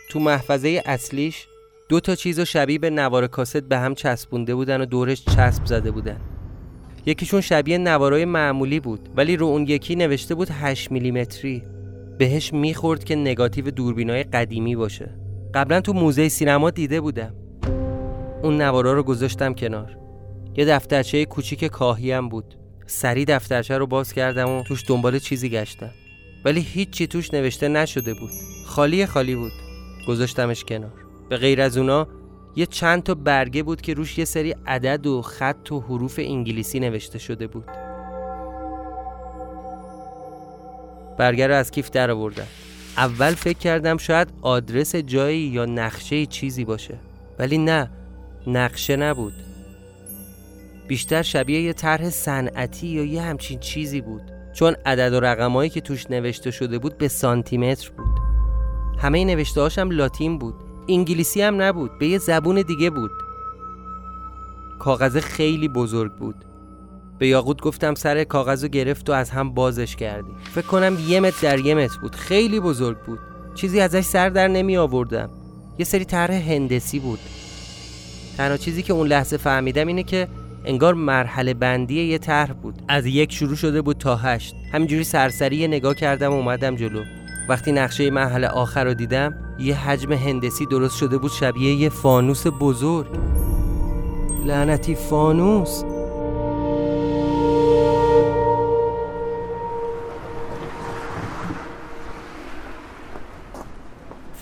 تو 0.09 0.19
محفظه 0.19 0.81
اصلیش 0.85 1.47
دو 1.89 1.99
تا 1.99 2.15
چیز 2.15 2.39
شبیه 2.39 2.79
به 2.79 2.89
نوار 2.89 3.27
کاست 3.27 3.57
به 3.57 3.77
هم 3.77 3.95
چسبونده 3.95 4.55
بودن 4.55 4.81
و 4.81 4.85
دورش 4.85 5.23
چسب 5.25 5.65
زده 5.65 5.91
بودن. 5.91 6.21
یکیشون 7.05 7.41
شبیه 7.41 7.77
نوارای 7.77 8.25
معمولی 8.25 8.79
بود 8.79 9.09
ولی 9.15 9.37
رو 9.37 9.45
اون 9.45 9.67
یکی 9.67 9.95
نوشته 9.95 10.35
بود 10.35 10.49
8 10.51 10.91
میلیمتری. 10.91 11.63
بهش 12.17 12.53
می‌خورد 12.53 13.03
که 13.03 13.15
نگاتیو 13.15 13.71
دوربینای 13.71 14.23
قدیمی 14.23 14.75
باشه. 14.75 15.19
قبلا 15.53 15.81
تو 15.81 15.93
موزه 15.93 16.29
سینما 16.29 16.69
دیده 16.69 17.01
بودم. 17.01 17.35
اون 18.43 18.61
نوارا 18.61 18.93
رو 18.93 19.03
گذاشتم 19.03 19.53
کنار. 19.53 19.97
یه 20.57 20.65
دفترچه 20.65 21.25
کوچیک 21.25 21.65
کاهیم 21.65 22.29
بود. 22.29 22.66
سری 22.87 23.25
دفترچه 23.25 23.77
رو 23.77 23.87
باز 23.87 24.13
کردم 24.13 24.49
و 24.49 24.63
توش 24.63 24.83
دنبال 24.87 25.19
چیزی 25.19 25.49
گشتم. 25.49 25.91
ولی 26.45 26.61
هیچی 26.61 27.07
توش 27.07 27.33
نوشته 27.33 27.67
نشده 27.67 28.13
بود. 28.13 28.31
خالی 28.65 29.05
خالی 29.05 29.35
بود. 29.35 29.51
گذاشتمش 30.07 30.63
کنار. 30.63 30.93
به 31.29 31.37
غیر 31.37 31.61
از 31.61 31.77
اونا 31.77 32.07
یه 32.55 32.65
چند 32.65 33.03
تا 33.03 33.15
برگه 33.15 33.63
بود 33.63 33.81
که 33.81 33.93
روش 33.93 34.17
یه 34.17 34.25
سری 34.25 34.55
عدد 34.67 35.07
و 35.07 35.21
خط 35.21 35.71
و 35.71 35.79
حروف 35.79 36.19
انگلیسی 36.19 36.79
نوشته 36.79 37.19
شده 37.19 37.47
بود. 37.47 37.65
برگه 41.17 41.47
رو 41.47 41.55
از 41.55 41.71
کیف 41.71 41.89
در 41.89 42.11
آوردم. 42.11 42.47
اول 42.97 43.33
فکر 43.33 43.57
کردم 43.57 43.97
شاید 43.97 44.27
آدرس 44.41 44.95
جایی 44.95 45.39
یا 45.39 45.65
نقشه 45.65 46.25
چیزی 46.25 46.65
باشه. 46.65 46.99
ولی 47.39 47.57
نه 47.57 47.91
نقشه 48.47 48.95
نبود. 48.95 49.46
بیشتر 50.87 51.21
شبیه 51.21 51.61
یه 51.61 51.73
طرح 51.73 52.09
صنعتی 52.09 52.87
یا 52.87 53.03
یه 53.03 53.21
همچین 53.21 53.59
چیزی 53.59 54.01
بود. 54.01 54.21
چون 54.53 54.75
عدد 54.85 55.13
و 55.13 55.19
رقمایی 55.19 55.69
که 55.69 55.81
توش 55.81 56.09
نوشته 56.09 56.51
شده 56.51 56.79
بود 56.79 56.97
به 56.97 57.07
سانتیمتر 57.07 57.91
بود. 57.97 58.19
همه 58.97 59.25
نوشته 59.25 59.61
هاشم 59.61 59.89
لاتین 59.91 60.37
بود. 60.37 60.55
انگلیسی 60.89 61.41
هم 61.41 61.61
نبود. 61.61 61.91
به 61.99 62.07
یه 62.07 62.17
زبون 62.17 62.61
دیگه 62.61 62.89
بود. 62.89 63.11
کاغذ 64.79 65.17
خیلی 65.17 65.67
بزرگ 65.67 66.11
بود. 66.13 66.35
به 67.19 67.27
یاقوت 67.27 67.61
گفتم 67.61 67.95
سر 67.95 68.23
کاغذ 68.23 68.63
رو 68.63 68.69
گرفت 68.69 69.09
و 69.09 69.13
از 69.13 69.29
هم 69.29 69.53
بازش 69.53 69.95
کردی. 69.95 70.31
فکر 70.55 70.67
کنم 70.67 70.97
یه 71.07 71.19
متر 71.19 71.41
در 71.41 71.59
یه 71.59 71.75
متر 71.75 71.99
بود. 72.01 72.15
خیلی 72.15 72.59
بزرگ 72.59 72.97
بود. 72.97 73.19
چیزی 73.55 73.79
ازش 73.79 74.01
سر 74.01 74.29
در 74.29 74.47
نمی 74.47 74.77
آوردم. 74.77 75.29
یه 75.79 75.85
سری 75.85 76.05
طرح 76.05 76.51
هندسی 76.51 76.99
بود. 76.99 77.19
تنها 78.37 78.57
چیزی 78.57 78.83
که 78.83 78.93
اون 78.93 79.07
لحظه 79.07 79.37
فهمیدم 79.37 79.87
اینه 79.87 80.03
که 80.03 80.27
انگار 80.67 80.93
مرحله 80.93 81.53
بندی 81.53 82.03
یه 82.03 82.17
طرح 82.17 82.53
بود. 82.53 82.81
از 82.87 83.05
یک 83.05 83.31
شروع 83.31 83.55
شده 83.55 83.81
بود 83.81 83.97
تا 83.97 84.15
هشت. 84.15 84.55
همینجوری 84.73 85.03
سرسری 85.03 85.67
نگاه 85.67 85.93
کردم 85.95 86.31
و 86.31 86.35
اومدم 86.35 86.75
جلو. 86.75 87.03
وقتی 87.49 87.71
نقشه 87.71 88.09
مرحله 88.09 88.47
آخر 88.47 88.83
رو 88.83 88.93
دیدم 88.93 89.35
یه 89.59 89.75
حجم 89.75 90.13
هندسی 90.13 90.65
درست 90.65 90.97
شده 90.97 91.17
بود 91.17 91.31
شبیه 91.31 91.73
یه 91.73 91.89
فانوس 91.89 92.47
بزرگ. 92.59 93.07
لعنتی 94.45 94.95
فانوس. 94.95 95.83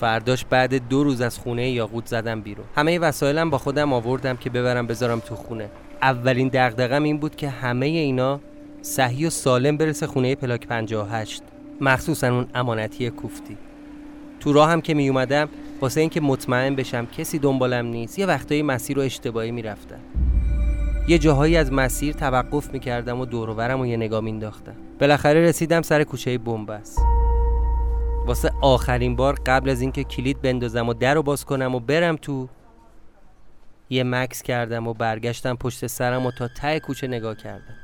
فرداش 0.00 0.44
بعد 0.44 0.88
دو 0.88 1.04
روز 1.04 1.20
از 1.20 1.38
خونه 1.38 1.70
یاقوت 1.70 2.06
زدم 2.06 2.40
بیرون. 2.40 2.66
همه 2.76 2.98
وسایلم 2.98 3.50
با 3.50 3.58
خودم 3.58 3.92
آوردم 3.92 4.36
که 4.36 4.50
ببرم 4.50 4.86
بذارم 4.86 5.20
تو 5.20 5.34
خونه. 5.34 5.70
اولین 6.02 6.50
دغدغم 6.52 7.02
این 7.02 7.18
بود 7.18 7.36
که 7.36 7.48
همه 7.48 7.86
اینا 7.86 8.40
صحیح 8.82 9.26
و 9.26 9.30
سالم 9.30 9.76
برسه 9.76 10.06
خونه 10.06 10.34
پلاک 10.34 10.66
58 10.66 11.42
مخصوصا 11.80 12.28
اون 12.28 12.46
امانتی 12.54 13.10
کوفتی. 13.10 13.56
تو 14.40 14.52
راه 14.52 14.70
هم 14.70 14.80
که 14.80 14.94
می 14.94 15.08
اومدم 15.08 15.48
واسه 15.80 16.00
اینکه 16.00 16.20
مطمئن 16.20 16.76
بشم 16.76 17.06
کسی 17.06 17.38
دنبالم 17.38 17.86
نیست 17.86 18.18
یه 18.18 18.26
وقتایی 18.26 18.62
مسیر 18.62 18.96
رو 18.96 19.02
اشتباهی 19.02 19.50
می‌رفتم. 19.50 20.00
یه 21.08 21.18
جاهایی 21.18 21.56
از 21.56 21.72
مسیر 21.72 22.14
توقف 22.14 22.72
می‌کردم 22.72 23.20
و 23.20 23.26
دورورم 23.26 23.80
و 23.80 23.86
یه 23.86 23.96
نگاه 23.96 24.20
مینداختم 24.20 24.74
بالاخره 25.00 25.40
رسیدم 25.40 25.82
سر 25.82 26.04
کوچه 26.04 26.38
بنبست 26.38 26.98
واسه 28.26 28.52
آخرین 28.62 29.16
بار 29.16 29.34
قبل 29.46 29.70
از 29.70 29.80
اینکه 29.80 30.04
کلید 30.04 30.42
بندازم 30.42 30.88
و 30.88 30.94
در 30.94 31.14
رو 31.14 31.22
باز 31.22 31.44
کنم 31.44 31.74
و 31.74 31.80
برم 31.80 32.16
تو 32.16 32.48
یه 33.90 34.04
مکس 34.04 34.42
کردم 34.42 34.86
و 34.86 34.94
برگشتم 34.94 35.56
پشت 35.56 35.86
سرم 35.86 36.26
و 36.26 36.30
تا 36.30 36.48
ته 36.48 36.80
کوچه 36.80 37.06
نگاه 37.06 37.34
کردم. 37.34 37.74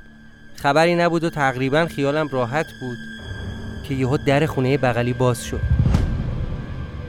خبری 0.57 0.95
نبود 0.95 1.25
و 1.25 1.31
تقریبا 1.31 1.87
خیالم 1.87 2.29
راحت 2.33 2.67
بود 2.81 2.97
که 3.89 3.95
یهو 3.95 4.17
در 4.17 4.47
خونه 4.47 4.79
بغلی 4.79 5.13
باز 5.13 5.45
شد. 5.45 5.61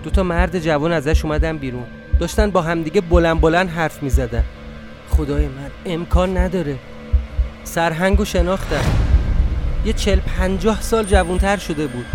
دو 0.03 0.09
تا 0.09 0.23
مرد 0.23 0.59
جوان 0.59 0.91
ازش 0.91 1.25
اومدن 1.25 1.57
بیرون. 1.57 1.85
داشتن 2.19 2.51
با 2.51 2.61
همدیگه 2.61 3.01
بلند 3.01 3.41
بلند 3.41 3.69
حرف 3.69 4.03
می 4.03 4.09
زدن 4.09 4.43
خدای 5.09 5.47
من 5.47 5.71
امکان 5.85 6.37
نداره. 6.37 6.75
سرهنگ 7.63 8.19
و 8.19 8.25
شناختم. 8.25 8.85
یه 9.85 9.93
چل 9.93 10.19
پنجاه 10.19 10.81
سال 10.81 11.05
جوانتر 11.05 11.57
شده 11.57 11.87
بود. 11.87 12.05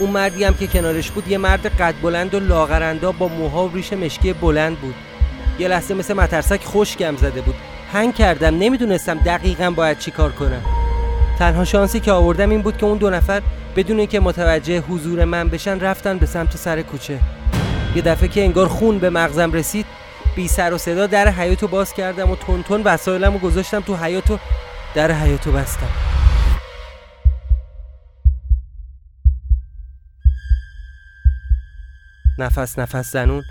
اون 0.00 0.10
مردی 0.10 0.44
هم 0.44 0.54
که 0.54 0.66
کنارش 0.66 1.10
بود 1.10 1.28
یه 1.28 1.38
مرد 1.38 1.66
قد 1.66 1.94
بلند 2.02 2.34
و 2.34 2.40
لاغرندا 2.40 3.12
با 3.12 3.28
موها 3.28 3.68
و 3.68 3.74
ریش 3.74 3.92
مشکی 3.92 4.32
بلند 4.32 4.78
بود. 4.78 4.94
یه 5.58 5.68
لحظه 5.68 5.94
مثل 5.94 6.14
مترسک 6.14 6.64
خوشگم 6.64 7.16
زده 7.16 7.40
بود. 7.40 7.54
هنگ 7.92 8.14
کردم 8.14 8.58
نمی‌دونستم 8.58 9.18
دقیقا 9.18 9.70
باید 9.70 9.98
چی 9.98 10.10
کار 10.10 10.32
کنم. 10.32 10.62
تنها 11.38 11.64
شانسی 11.64 12.00
که 12.00 12.12
آوردم 12.12 12.50
این 12.50 12.62
بود 12.62 12.76
که 12.76 12.86
اون 12.86 12.98
دو 12.98 13.10
نفر 13.10 13.42
بدون 13.76 13.98
اینکه 13.98 14.20
متوجه 14.20 14.80
حضور 14.80 15.24
من 15.24 15.48
بشن 15.48 15.80
رفتن 15.80 16.18
به 16.18 16.26
سمت 16.26 16.56
سر 16.56 16.82
کوچه. 16.82 17.18
یه 17.94 18.02
دفعه 18.02 18.28
که 18.28 18.44
انگار 18.44 18.68
خون 18.68 18.98
به 18.98 19.10
مغزم 19.10 19.52
رسید 19.52 19.86
بی 20.36 20.48
سر 20.48 20.72
و 20.72 20.78
صدا 20.78 21.06
در 21.06 21.28
حیاتو 21.28 21.68
باز 21.68 21.94
کردم 21.94 22.30
و 22.30 22.36
تون 22.36 22.62
تون 22.62 22.82
وسایلم 22.82 23.36
و 23.36 23.38
گذاشتم 23.38 23.80
تو 23.80 23.96
حیاتو 23.96 24.38
در 24.94 25.12
حیاتو 25.12 25.52
بستم. 25.52 25.88
نفس 32.38 32.78
نفس 32.78 33.12
زنون. 33.12 33.42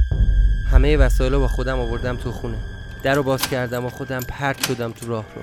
همه 0.72 0.98
وسایل 0.98 1.34
رو 1.34 1.40
با 1.40 1.48
خودم 1.48 1.80
آوردم 1.80 2.16
تو 2.16 2.32
خونه. 2.32 2.58
در 3.04 3.16
رو 3.16 3.24
باز 3.24 3.42
کردم 3.42 3.86
و 3.86 3.90
خودم 3.90 4.20
پرت 4.20 4.68
شدم 4.68 4.92
تو 4.92 5.08
راه 5.08 5.26
رو. 5.36 5.42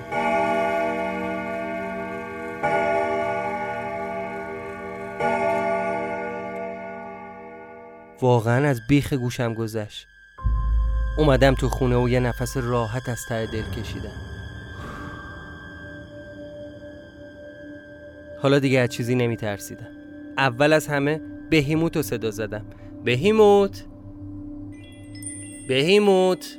واقعا 8.21 8.67
از 8.67 8.81
بیخ 8.87 9.13
گوشم 9.13 9.53
گذشت. 9.53 10.07
اومدم 11.17 11.55
تو 11.55 11.69
خونه 11.69 11.95
و 11.95 12.09
یه 12.09 12.19
نفس 12.19 12.57
راحت 12.57 13.09
از 13.09 13.19
ته 13.29 13.45
دل 13.45 13.81
کشیدم. 13.81 14.09
حالا 18.41 18.59
دیگه 18.59 18.79
از 18.79 18.89
چیزی 18.89 19.15
نمی 19.15 19.37
ترسیدم 19.37 19.87
اول 20.37 20.73
از 20.73 20.87
همه 20.87 21.21
بهیموت 21.49 21.95
رو 21.95 22.01
صدا 22.01 22.31
زدم. 22.31 22.65
بهیموت! 23.03 23.85
بهیموت. 25.67 26.57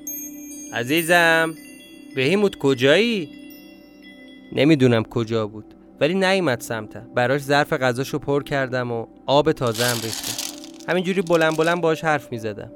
عزیزم 0.73 1.55
بهیموت 2.17 2.57
کجایی؟ 2.57 3.29
نمی‌دونم 4.53 5.03
کجا 5.03 5.47
بود 5.47 5.65
ولی 6.01 6.15
نیومد 6.15 6.61
سمتم. 6.61 7.07
براش 7.15 7.41
ظرف 7.41 7.73
غذاشو 7.73 8.19
پر 8.19 8.43
کردم 8.43 8.93
و 8.93 9.07
آب 9.27 9.53
تازه 9.53 9.85
هم 9.85 9.97
ریختم. 10.03 10.33
همینجوری 10.89 11.23
بلند 11.23 11.57
بلند 11.57 11.81
باش 11.81 12.05
حرف 12.05 12.33
می‌زدم. 12.33 12.71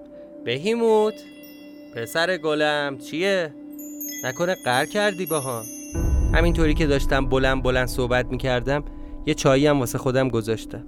بهیموت 0.44 1.14
پسر 1.94 2.36
گلم 2.36 2.98
چیه؟ 2.98 3.54
نکنه 4.24 4.56
قر 4.64 4.86
کردی 4.86 5.26
باها. 5.26 5.62
همینطوری 6.34 6.74
که 6.74 6.86
داشتم 6.86 7.26
بلند 7.26 7.62
بلند 7.62 7.88
صحبت 7.88 8.26
می‌کردم 8.26 8.84
یه 9.26 9.34
چایی 9.34 9.66
هم 9.66 9.80
واسه 9.80 9.98
خودم 9.98 10.28
گذاشتم. 10.28 10.86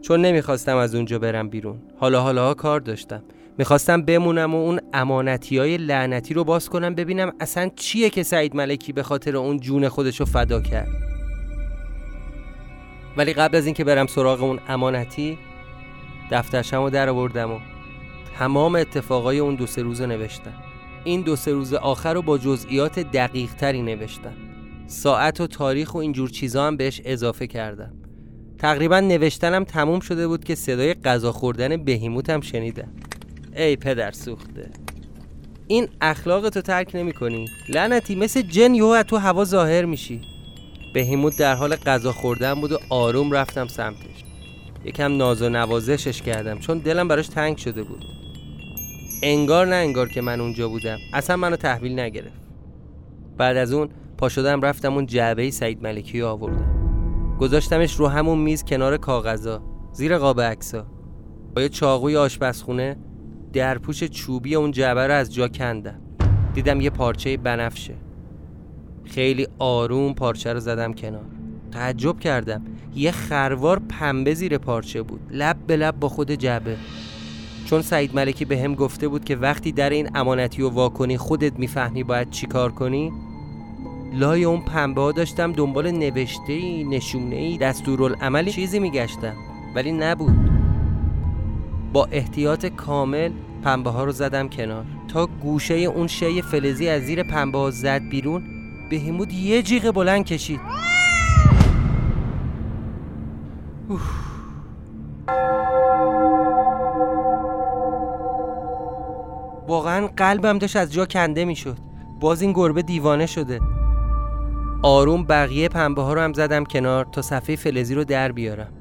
چون 0.00 0.20
نمی‌خواستم 0.20 0.76
از 0.76 0.94
اونجا 0.94 1.18
برم 1.18 1.48
بیرون. 1.48 1.78
حالا 1.98 2.20
حالا 2.20 2.54
کار 2.54 2.80
داشتم. 2.80 3.22
می‌خواستم 3.58 4.02
بمونم 4.02 4.54
و 4.54 4.58
اون 4.58 4.80
امانتی 4.92 5.58
های 5.58 5.76
لعنتی 5.76 6.34
رو 6.34 6.44
باز 6.44 6.68
کنم 6.68 6.94
ببینم 6.94 7.32
اصلا 7.40 7.70
چیه 7.76 8.10
که 8.10 8.22
سعید 8.22 8.56
ملکی 8.56 8.92
به 8.92 9.02
خاطر 9.02 9.36
اون 9.36 9.60
جون 9.60 9.88
خودش 9.88 10.20
رو 10.20 10.26
فدا 10.26 10.60
کرد. 10.60 10.88
ولی 13.16 13.32
قبل 13.32 13.56
از 13.56 13.66
اینکه 13.66 13.84
برم 13.84 14.06
سراغ 14.06 14.42
اون 14.42 14.60
امانتی 14.68 15.38
دفترشم 16.30 16.82
رو 16.82 16.90
در 16.90 17.08
آوردم 17.08 17.50
و 17.50 17.58
تمام 18.38 18.76
اتفاقای 18.76 19.38
اون 19.38 19.54
دو 19.54 19.66
سه 19.66 19.82
روز 19.82 20.00
رو 20.00 20.06
نوشتم. 20.06 20.52
این 21.04 21.20
دو 21.20 21.36
سه 21.36 21.52
روز 21.52 21.74
آخر 21.74 22.14
رو 22.14 22.22
با 22.22 22.38
جزئیات 22.38 22.98
دقیق 22.98 23.54
تری 23.54 23.82
نوشتم. 23.82 24.34
ساعت 24.86 25.40
و 25.40 25.46
تاریخ 25.46 25.94
و 25.94 25.98
اینجور 25.98 26.30
چیزا 26.30 26.66
هم 26.66 26.76
بهش 26.76 27.00
اضافه 27.04 27.46
کردم. 27.46 27.94
تقریبا 28.58 29.00
نوشتنم 29.00 29.64
تموم 29.64 30.00
شده 30.00 30.28
بود 30.28 30.44
که 30.44 30.54
صدای 30.54 30.94
غذا 30.94 31.32
خوردن 31.32 31.84
بهیموتم 31.84 32.40
شنیدم. 32.40 32.88
ای 33.56 33.76
پدر 33.76 34.10
سوخته. 34.10 34.70
این 35.66 35.88
اخلاقتو 36.00 36.60
ترک 36.60 36.90
نمی 36.94 37.12
کنی. 37.12 37.46
لعنتی 37.68 38.14
مثل 38.14 38.42
جن 38.42 38.74
یهو 38.74 39.02
تو 39.02 39.16
هوا 39.16 39.44
ظاهر 39.44 39.84
میشی. 39.84 40.20
بهیموت 40.94 41.38
در 41.38 41.54
حال 41.54 41.76
غذا 41.76 42.12
خوردن 42.12 42.54
بود 42.54 42.72
و 42.72 42.78
آروم 42.90 43.32
رفتم 43.32 43.66
سمتش. 43.66 44.24
یکم 44.84 45.16
ناز 45.16 45.42
و 45.42 45.48
نوازشش 45.48 46.22
کردم 46.22 46.58
چون 46.58 46.78
دلم 46.78 47.08
براش 47.08 47.28
تنگ 47.28 47.56
شده 47.56 47.82
بود. 47.82 48.04
انگار 49.22 49.66
نه 49.66 49.74
انگار 49.74 50.08
که 50.08 50.20
من 50.20 50.40
اونجا 50.40 50.68
بودم. 50.68 50.98
اصلا 51.12 51.36
منو 51.36 51.56
تحویل 51.56 51.98
نگرفت. 51.98 52.42
بعد 53.38 53.56
از 53.56 53.72
اون 53.72 53.88
پا 54.18 54.28
شدم 54.28 54.60
رفتم 54.60 54.94
اون 54.94 55.06
جعبه 55.06 55.50
سعید 55.50 55.82
ملکی 55.82 56.20
رو 56.20 56.28
آوردم. 56.28 56.72
گذاشتمش 57.40 57.94
رو 57.94 58.08
همون 58.08 58.38
میز 58.38 58.64
کنار 58.64 58.96
کاغذا 58.96 59.62
زیر 59.92 60.18
قاب 60.18 60.40
عکسا 60.40 60.86
با 61.56 61.62
یه 61.62 61.68
چاقوی 61.68 62.16
آشپزخونه 62.16 62.96
درپوش 63.52 64.04
چوبی 64.04 64.54
اون 64.54 64.70
جعبه 64.70 65.06
رو 65.06 65.14
از 65.14 65.34
جا 65.34 65.48
کندم. 65.48 66.00
دیدم 66.54 66.80
یه 66.80 66.90
پارچه 66.90 67.36
بنفشه. 67.36 67.94
خیلی 69.04 69.46
آروم 69.58 70.14
پارچه 70.14 70.52
رو 70.52 70.60
زدم 70.60 70.92
کنار. 70.92 71.24
تعجب 71.72 72.20
کردم. 72.20 72.62
یه 72.94 73.10
خروار 73.10 73.78
پنبه 73.88 74.34
زیر 74.34 74.58
پارچه 74.58 75.02
بود. 75.02 75.20
لب 75.30 75.56
به 75.66 75.76
لب 75.76 76.00
با 76.00 76.08
خود 76.08 76.30
جعبه. 76.30 76.76
چون 77.66 77.82
سعید 77.82 78.14
ملکی 78.14 78.44
به 78.44 78.58
هم 78.58 78.74
گفته 78.74 79.08
بود 79.08 79.24
که 79.24 79.36
وقتی 79.36 79.72
در 79.72 79.90
این 79.90 80.10
امانتی 80.14 80.62
و 80.62 80.68
واکنی 80.68 81.16
خودت 81.16 81.58
می‌فهمی 81.58 82.04
باید 82.04 82.30
چی 82.30 82.46
کار 82.46 82.72
کنی 82.72 83.12
لای 84.14 84.44
اون 84.44 84.60
پنبه 84.60 85.00
ها 85.00 85.12
داشتم 85.12 85.52
دنبال 85.52 85.90
نوشته 85.90 86.52
ای 86.52 86.84
نشونه 86.84 87.36
ای 87.36 87.58
دستورالعملی 87.58 88.52
چیزی 88.52 88.78
میگشتم. 88.78 89.34
ولی 89.74 89.92
نبود. 89.92 90.51
با 91.92 92.08
احتیاط 92.12 92.66
کامل 92.66 93.32
پنبه 93.64 93.90
ها 93.90 94.04
رو 94.04 94.12
زدم 94.12 94.48
کنار. 94.48 94.84
تا 95.08 95.26
گوشه 95.26 95.74
اون 95.74 96.06
شی 96.06 96.42
فلزی 96.42 96.88
از 96.88 97.02
زیر 97.02 97.22
پنبه 97.22 97.58
ها 97.58 97.70
زد 97.70 98.00
بیرون 98.10 98.42
بهیمود 98.90 99.32
یه 99.32 99.62
جیغ 99.62 99.90
بلند 99.90 100.24
کشید. 100.24 100.60
واقعا 109.68 110.06
قلبم 110.16 110.58
داشت 110.58 110.76
از 110.76 110.92
جا 110.92 111.06
کنده 111.06 111.44
می‌شد. 111.44 111.78
باز 112.20 112.42
این 112.42 112.52
گربه 112.52 112.82
دیوانه 112.82 113.26
شده. 113.26 113.60
آروم 114.82 115.24
بقیه 115.24 115.68
پنبه 115.68 116.02
ها 116.02 116.12
رو 116.12 116.20
هم 116.20 116.32
زدم 116.32 116.64
کنار 116.64 117.04
تا 117.12 117.22
صفحه 117.22 117.56
فلزی 117.56 117.94
رو 117.94 118.04
در 118.04 118.32
بیارم. 118.32 118.72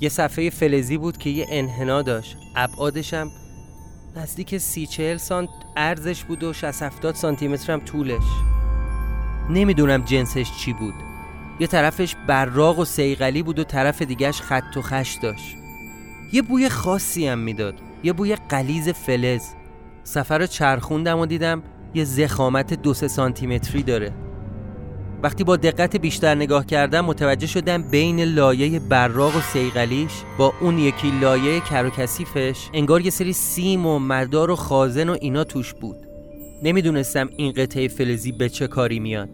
یه 0.00 0.08
صفحه 0.08 0.50
فلزی 0.50 0.96
بود 0.96 1.16
که 1.16 1.30
یه 1.30 1.46
انحنا 1.48 2.02
داشت. 2.02 2.36
ابعادشم 2.56 3.30
نزدیک 4.16 4.58
سی 4.58 4.86
چهل 4.86 5.16
سانت 5.16 5.48
ارزش 5.76 6.24
بود 6.24 6.42
و 6.42 6.52
60 6.52 6.82
70 6.82 7.14
سانتی 7.14 7.48
متر 7.48 7.72
هم 7.72 7.80
طولش. 7.80 8.24
نمی‌دونم 9.50 10.02
جنسش 10.02 10.50
چی 10.58 10.72
بود. 10.72 10.94
یه 11.60 11.66
طرفش 11.66 12.16
براق 12.28 12.78
و 12.78 12.84
سیغلی 12.84 13.42
بود 13.42 13.58
و 13.58 13.64
طرف 13.64 14.02
دیگهش 14.02 14.40
خط 14.40 14.76
و 14.76 14.82
خش 14.82 15.18
داشت. 15.22 15.56
یه 16.32 16.42
بوی 16.42 16.68
خاصی 16.68 17.26
هم 17.26 17.38
می‌داد. 17.38 17.74
یه 18.02 18.12
بوی 18.12 18.36
قلیز 18.36 18.88
فلز. 18.88 19.42
سفر 20.04 20.38
رو 20.38 20.46
چرخوندم 20.46 21.18
و 21.18 21.26
دیدم 21.26 21.62
یه 21.94 22.04
زخامت 22.04 22.74
دو 22.74 22.94
سانتیمتری 22.94 23.82
داره. 23.82 24.12
وقتی 25.24 25.44
با 25.44 25.56
دقت 25.56 25.96
بیشتر 25.96 26.34
نگاه 26.34 26.66
کردم 26.66 27.04
متوجه 27.04 27.46
شدم 27.46 27.82
بین 27.90 28.20
لایه 28.20 28.80
براق 28.80 29.36
و 29.36 29.40
سیغلیش 29.40 30.12
با 30.38 30.52
اون 30.60 30.78
یکی 30.78 31.10
لایه 31.20 31.60
کر 31.60 31.86
و 31.86 31.90
کثیفش 31.90 32.68
انگار 32.74 33.00
یه 33.00 33.10
سری 33.10 33.32
سیم 33.32 33.86
و 33.86 33.98
مدار 33.98 34.50
و 34.50 34.56
خازن 34.56 35.08
و 35.08 35.16
اینا 35.20 35.44
توش 35.44 35.74
بود. 35.74 35.96
نمی‌دونستم 36.62 37.28
این 37.36 37.52
قطعه 37.52 37.88
فلزی 37.88 38.32
به 38.32 38.48
چه 38.48 38.66
کاری 38.66 39.00
میاد. 39.00 39.28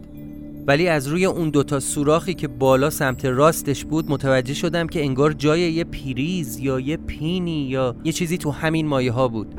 ولی 0.67 0.87
از 0.87 1.07
روی 1.07 1.25
اون 1.25 1.49
دوتا 1.49 1.79
سوراخی 1.79 2.33
که 2.33 2.47
بالا 2.47 2.89
سمت 2.89 3.25
راستش 3.25 3.85
بود 3.85 4.11
متوجه 4.11 4.53
شدم 4.53 4.87
که 4.87 5.01
انگار 5.01 5.33
جای 5.33 5.59
یه 5.71 5.83
پیریز 5.83 6.59
یا 6.59 6.79
یه 6.79 6.97
پینی 6.97 7.67
یا 7.67 7.95
یه 8.03 8.11
چیزی 8.11 8.37
تو 8.37 8.51
همین 8.51 8.87
مایه 8.87 9.11
ها 9.11 9.27
بود. 9.27 9.55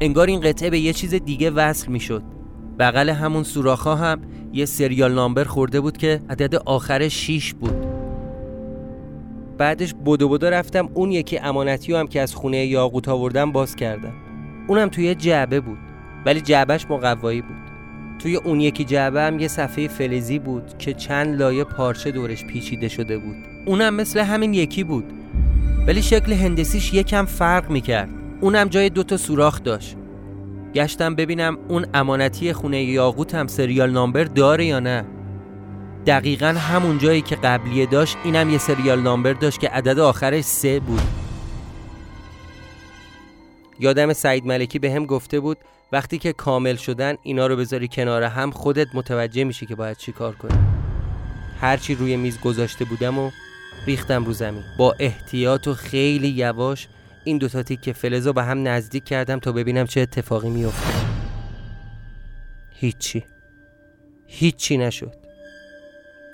انگار 0.00 0.26
این 0.26 0.40
قطعه 0.40 0.70
به 0.70 0.78
یه 0.78 0.92
چیز 0.92 1.14
دیگه 1.14 1.50
وصل 1.50 1.92
می‌شد. 1.92 2.31
بغل 2.78 3.10
همون 3.10 3.42
سوراخ 3.42 3.82
ها 3.82 3.94
هم 3.94 4.20
یه 4.52 4.64
سریال 4.64 5.12
نامبر 5.12 5.44
خورده 5.44 5.80
بود 5.80 5.96
که 5.96 6.20
عدد 6.30 6.54
آخر 6.54 7.08
6 7.08 7.54
بود. 7.54 7.86
بعدش 9.58 9.94
بدو 10.06 10.28
بدو 10.28 10.46
رفتم 10.46 10.88
اون 10.94 11.12
یکی 11.12 11.38
امانتی 11.38 11.94
هم 11.94 12.06
که 12.06 12.20
از 12.20 12.34
خونه 12.34 12.66
یاقوت 12.66 13.08
آوردم 13.08 13.52
باز 13.52 13.76
کردم. 13.76 14.12
اونم 14.68 14.88
توی 14.88 15.14
جعبه 15.14 15.60
بود 15.60 15.78
ولی 16.26 16.40
جعبهش 16.40 16.86
مقوایی 16.90 17.42
بود. 17.42 17.56
توی 18.18 18.36
اون 18.36 18.60
یکی 18.60 18.84
جعبه 18.84 19.22
هم 19.22 19.38
یه 19.38 19.48
صفحه 19.48 19.88
فلزی 19.88 20.38
بود 20.38 20.78
که 20.78 20.94
چند 20.94 21.42
لایه 21.42 21.64
پارچه 21.64 22.10
دورش 22.10 22.44
پیچیده 22.44 22.88
شده 22.88 23.18
بود. 23.18 23.36
اونم 23.66 23.94
مثل 23.94 24.20
همین 24.20 24.54
یکی 24.54 24.84
بود 24.84 25.04
ولی 25.86 26.02
شکل 26.02 26.32
هندسیش 26.32 26.94
یکم 26.94 27.24
فرق 27.24 27.70
می‌کرد. 27.70 28.08
اونم 28.40 28.68
جای 28.68 28.90
دوتا 28.90 29.16
سوراخ 29.16 29.62
داشت. 29.62 29.96
گشتم 30.74 31.14
ببینم 31.14 31.58
اون 31.68 31.86
امانتی 31.94 32.52
خونه 32.52 32.82
یاقوت 32.82 33.34
هم 33.34 33.46
سریال 33.46 33.90
نامبر 33.90 34.24
داره 34.24 34.64
یا 34.64 34.80
نه. 34.80 35.04
دقیقا 36.06 36.46
همون 36.46 36.98
جایی 36.98 37.22
که 37.22 37.36
قبلیه 37.36 37.86
داشت 37.86 38.16
اینم 38.24 38.50
یه 38.50 38.58
سریال 38.58 39.00
نامبر 39.00 39.32
داشت 39.32 39.60
که 39.60 39.68
عدد 39.68 39.98
آخرش 39.98 40.44
سه 40.44 40.80
بود. 40.80 41.02
یادم 43.80 44.12
سعید 44.12 44.46
ملکی 44.46 44.78
به 44.78 44.92
هم 44.92 45.06
گفته 45.06 45.40
بود 45.40 45.58
وقتی 45.92 46.18
که 46.18 46.32
کامل 46.32 46.76
شدن 46.76 47.14
اینا 47.22 47.46
رو 47.46 47.56
بذاری 47.56 47.88
کنار 47.88 48.22
هم 48.22 48.50
خودت 48.50 48.86
متوجه 48.94 49.44
میشی 49.44 49.66
که 49.66 49.74
باید 49.74 49.96
چی 49.96 50.12
کار 50.12 50.34
کنی. 50.34 50.58
هرچی 51.60 51.94
روی 51.94 52.16
میز 52.16 52.40
گذاشته 52.40 52.84
بودم 52.84 53.18
و 53.18 53.30
ریختم 53.86 54.24
رو 54.24 54.32
زمین. 54.32 54.62
با 54.78 54.94
احتیاط 54.98 55.68
و 55.68 55.74
خیلی 55.74 56.28
یواش 56.28 56.88
این 57.24 57.38
دوتا 57.38 57.62
تیک 57.62 57.92
فلز 57.92 58.26
رو 58.26 58.32
به 58.32 58.42
هم 58.42 58.68
نزدیک 58.68 59.04
کردم 59.04 59.38
تا 59.38 59.52
ببینم 59.52 59.86
چه 59.86 60.00
اتفاقی 60.00 60.50
میفته 60.50 60.94
هیچی. 62.70 63.24
هیچی 64.26 64.76
نشد. 64.76 65.14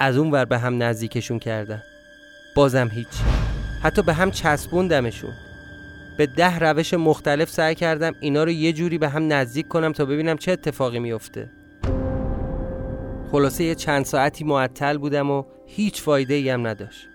از 0.00 0.16
اون 0.16 0.30
ور 0.30 0.44
به 0.44 0.58
هم 0.58 0.82
نزدیکشون 0.82 1.38
کردم. 1.38 1.82
بازم 2.56 2.88
هیچی. 2.88 3.24
حتی 3.82 4.02
به 4.02 4.14
هم 4.14 4.30
چسبوندمشون. 4.30 5.32
به 6.18 6.26
ده 6.26 6.58
روش 6.58 6.94
مختلف 6.94 7.50
سعی 7.50 7.74
کردم 7.74 8.14
اینا 8.20 8.44
رو 8.44 8.50
یه 8.50 8.72
جوری 8.72 8.98
به 8.98 9.08
هم 9.08 9.32
نزدیک 9.32 9.68
کنم 9.68 9.92
تا 9.92 10.04
ببینم 10.04 10.36
چه 10.36 10.52
اتفاقی 10.52 10.98
میفته 10.98 11.50
خلاصه 13.32 13.64
یه 13.64 13.74
چند 13.74 14.04
ساعتی 14.04 14.44
معطل 14.44 14.98
بودم 14.98 15.30
و 15.30 15.44
هیچ 15.66 16.02
فایده 16.02 16.34
ای 16.34 16.50
هم 16.50 16.66
نداشت. 16.66 17.08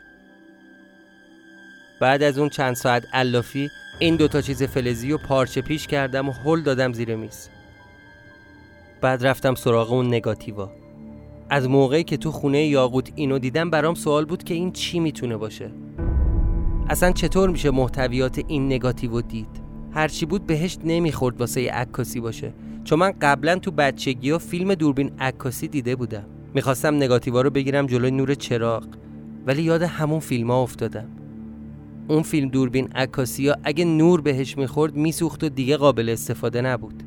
بعد 2.04 2.24
از 2.24 2.38
اون 2.38 2.50
چند 2.50 2.76
ساعت 2.76 3.04
علافی 3.14 3.70
این 4.00 4.16
دوتا 4.16 4.42
چیز 4.42 4.64
فلزی 4.64 5.12
و 5.12 5.18
پارچه 5.18 5.62
پیش 5.62 5.88
کردم 5.88 6.30
و 6.30 6.32
هل 6.32 6.62
دادم 6.62 6.94
زیر 6.94 7.16
میز. 7.16 7.50
بعد 9.02 9.28
رفتم 9.28 9.56
سراغ 9.56 9.92
اون 9.92 10.08
نگاتیوا. 10.08 10.72
از 11.50 11.70
موقعی 11.70 12.04
که 12.04 12.18
تو 12.18 12.32
خونه 12.32 12.66
یاقوت 12.66 13.12
اینو 13.16 13.40
دیدم 13.40 13.70
برام 13.70 13.96
سوال 13.96 14.26
بود 14.26 14.44
که 14.44 14.54
این 14.54 14.72
چی 14.72 15.00
می‌تونه 15.00 15.38
باشه. 15.38 15.72
اصلا 16.90 17.12
چطور 17.12 17.50
میشه 17.50 17.72
محتویات 17.72 18.42
این 18.48 18.66
نگاتیو 18.66 19.22
دید؟ 19.22 19.62
هرچی 19.92 20.26
بود 20.26 20.48
بهش 20.48 20.78
نمی‌خورد 20.84 21.40
واسه 21.40 21.72
عکاسی 21.72 22.20
باشه. 22.20 22.54
چون 22.84 23.00
من 23.00 23.14
قبلا 23.22 23.56
تو 23.56 23.72
بچگی 23.72 24.32
و 24.32 24.38
فیلم 24.38 24.76
دوربین 24.76 25.12
عکاسی 25.20 25.68
دیده 25.68 25.96
بودم. 25.96 26.26
می‌خواستم 26.54 26.96
نگاتیوا 26.96 27.42
رو 27.42 27.50
بگیرم 27.50 27.88
جلوی 27.88 28.12
نور 28.12 28.34
چراغ. 28.34 28.86
ولی 29.48 29.64
یاد 29.64 29.82
همون 29.82 30.20
فیلم 30.20 30.52
ها 30.52 30.62
افتادم. 30.64 31.06
اون 32.08 32.22
فیلم 32.22 32.50
دوربین 32.50 32.88
عکاسی 32.96 33.48
ها 33.48 33.56
اگه 33.64 33.86
نور 33.86 34.22
بهش 34.22 34.58
می‌خورد 34.58 34.96
میسوخت 34.96 35.44
و 35.44 35.50
دیگه 35.50 35.78
قابل 35.78 36.10
استفاده 36.10 36.62
نبود. 36.62 37.04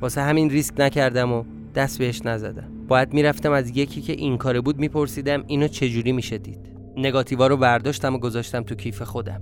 واسه 0.00 0.20
همین 0.20 0.50
ریسک 0.50 0.74
نکردم 0.78 1.32
و 1.32 1.44
دست 1.74 1.98
بهش 1.98 2.22
نزدم. 2.24 2.68
باید 2.88 3.14
می‌رفتم 3.14 3.52
از 3.52 3.76
یکی 3.76 4.00
که 4.00 4.12
این 4.12 4.38
کاره 4.38 4.60
بود 4.60 4.78
میپرسیدم 4.78 5.44
اینو 5.46 5.68
چجوری 5.68 6.12
میشه 6.12 6.38
دید. 6.38 6.72
نگاتیوا 6.96 7.46
رو 7.46 7.56
برداشتم 7.56 8.14
و 8.14 8.18
گذاشتم 8.18 8.62
تو 8.62 8.74
کیف 8.74 9.02
خودم. 9.02 9.40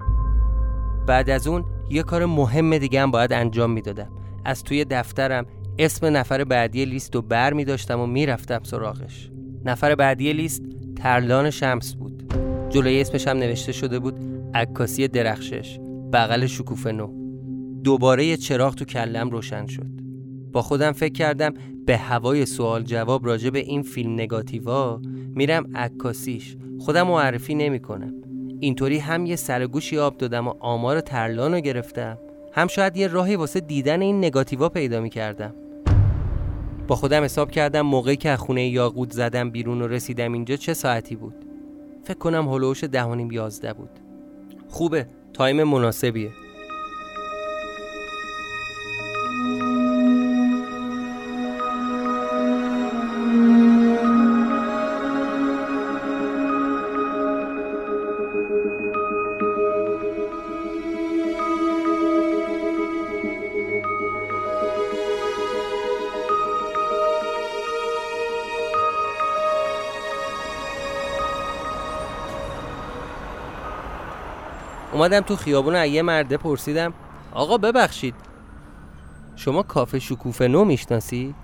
بعد 1.07 1.31
از 1.31 1.47
اون 1.47 1.65
یه 1.91 2.03
کار 2.03 2.27
مهم 2.27 2.79
دیگه 2.79 3.03
هم 3.03 3.11
باید 3.11 3.33
انجام 3.33 3.71
می‌دادم. 3.71 4.11
از 4.45 4.65
توی 4.65 4.85
دفترم 4.85 5.47
اسم 5.79 6.17
نفر 6.17 6.45
بعدی 6.45 6.85
لیست 6.85 7.15
رو 7.15 7.23
بر 7.23 7.53
می 7.53 7.65
داشتم 7.65 8.01
و 8.01 8.07
می‌رفتم 8.07 8.61
سراغش. 8.63 9.31
نفر 9.65 9.95
بعدی 9.95 10.33
لیست 10.33 10.63
ترلان 11.03 11.51
شمس 11.51 11.95
بود. 11.95 12.33
جلوی 12.69 13.01
اسمش 13.01 13.29
هم 13.29 13.37
نوشته 13.37 13.73
شده 13.73 13.99
بود 13.99 14.15
عکاسی 14.55 15.09
درخشش 15.09 15.79
بغل 16.13 16.47
شکوف 16.47 16.87
نو. 16.87 17.13
دوباره 17.85 18.25
یه 18.25 18.37
چراغ 18.37 18.75
تو 18.75 18.85
کلم 18.85 19.31
روشن 19.31 19.67
شد. 19.67 19.91
با 20.53 20.63
خودم 20.63 20.93
فکر 20.93 21.13
کردم 21.13 21.55
به 21.87 21.97
هوای 21.97 22.47
سوال 22.47 22.83
جواب 22.83 23.27
راجع 23.27 23.51
به 23.51 23.59
این 23.59 23.83
فیلم 23.83 24.13
نگاتیوا 24.13 25.01
میرم 25.35 25.77
عکاسیش. 25.77 26.57
خودم 26.79 27.07
معرفی 27.07 27.55
نمی‌کنم. 27.55 28.15
اینطوری 28.61 28.99
هم 28.99 29.27
یه 29.27 29.37
سرگوشی 29.37 29.99
آب 29.99 30.17
دادم 30.17 30.49
و 30.49 30.55
آمار 30.61 31.01
ترلان 31.01 31.55
رو 31.55 31.61
گرفتم 31.61 32.19
هم 32.53 32.67
شاید 32.67 32.97
یه 32.97 33.07
راهی 33.07 33.37
واسه 33.37 33.61
دیدن 33.61 34.01
این 34.03 34.19
نگاتیوا 34.19 34.69
پیدا 34.69 35.01
می‌کردم. 35.01 35.55
با 36.91 36.97
خودم 36.97 37.25
حساب 37.25 37.51
کردم 37.51 37.81
موقعی 37.81 38.17
که 38.17 38.31
از 38.31 38.39
خونه 38.39 38.69
یاقوت 38.69 39.13
زدم 39.13 39.51
بیرون 39.51 39.83
و 39.83 39.87
رسیدم 39.87 40.33
اینجا 40.33 40.57
چه 40.57 40.75
ساعتی 40.75 41.17
بود؟ 41.17 41.35
فکر 42.05 42.19
کنم 42.19 42.49
هلوش 42.49 42.85
دهانیم 42.85 43.31
یازده 43.31 43.73
بود. 43.73 43.91
خوبه 44.69 45.07
تایم 45.33 45.63
مناسبیه. 45.63 46.31
اومدم 74.93 75.21
تو 75.21 75.37
خیابون 75.37 75.85
یه 75.85 76.03
مرده 76.03 76.37
پرسیدم 76.37 76.95
آقا 77.33 77.59
ببخشید 77.59 78.15
شما 79.37 79.63
کافه 79.63 79.99
شکوفه 79.99 80.49
نو 80.49 80.65
می‌شناسی؟ 80.65 81.35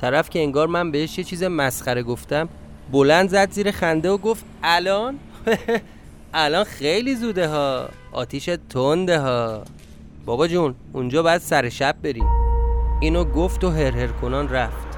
طرف 0.00 0.30
که 0.30 0.38
انگار 0.38 0.66
من 0.66 0.90
بهش 0.90 1.18
یه 1.18 1.24
چیز 1.24 1.42
مسخره 1.42 2.02
گفتم 2.02 2.48
بلند 2.92 3.28
زد 3.28 3.50
زیر 3.50 3.70
خنده 3.70 4.10
و 4.10 4.18
گفت 4.18 4.44
الان؟ 4.62 5.18
الان 6.34 6.64
خیلی 6.64 7.14
زوده 7.14 7.48
ها 7.48 7.88
آتیش 8.12 8.50
تنده 8.70 9.20
ها. 9.20 9.62
بابا 10.26 10.48
جون 10.48 10.74
اونجا 10.92 11.22
باید 11.22 11.40
سر 11.40 11.68
شب 11.68 11.96
بری. 12.02 12.22
اینو 13.00 13.24
گفت 13.24 13.64
و 13.64 13.70
هر 13.70 13.96
هر 13.96 14.06
کنان 14.06 14.48
رفت. 14.48 14.88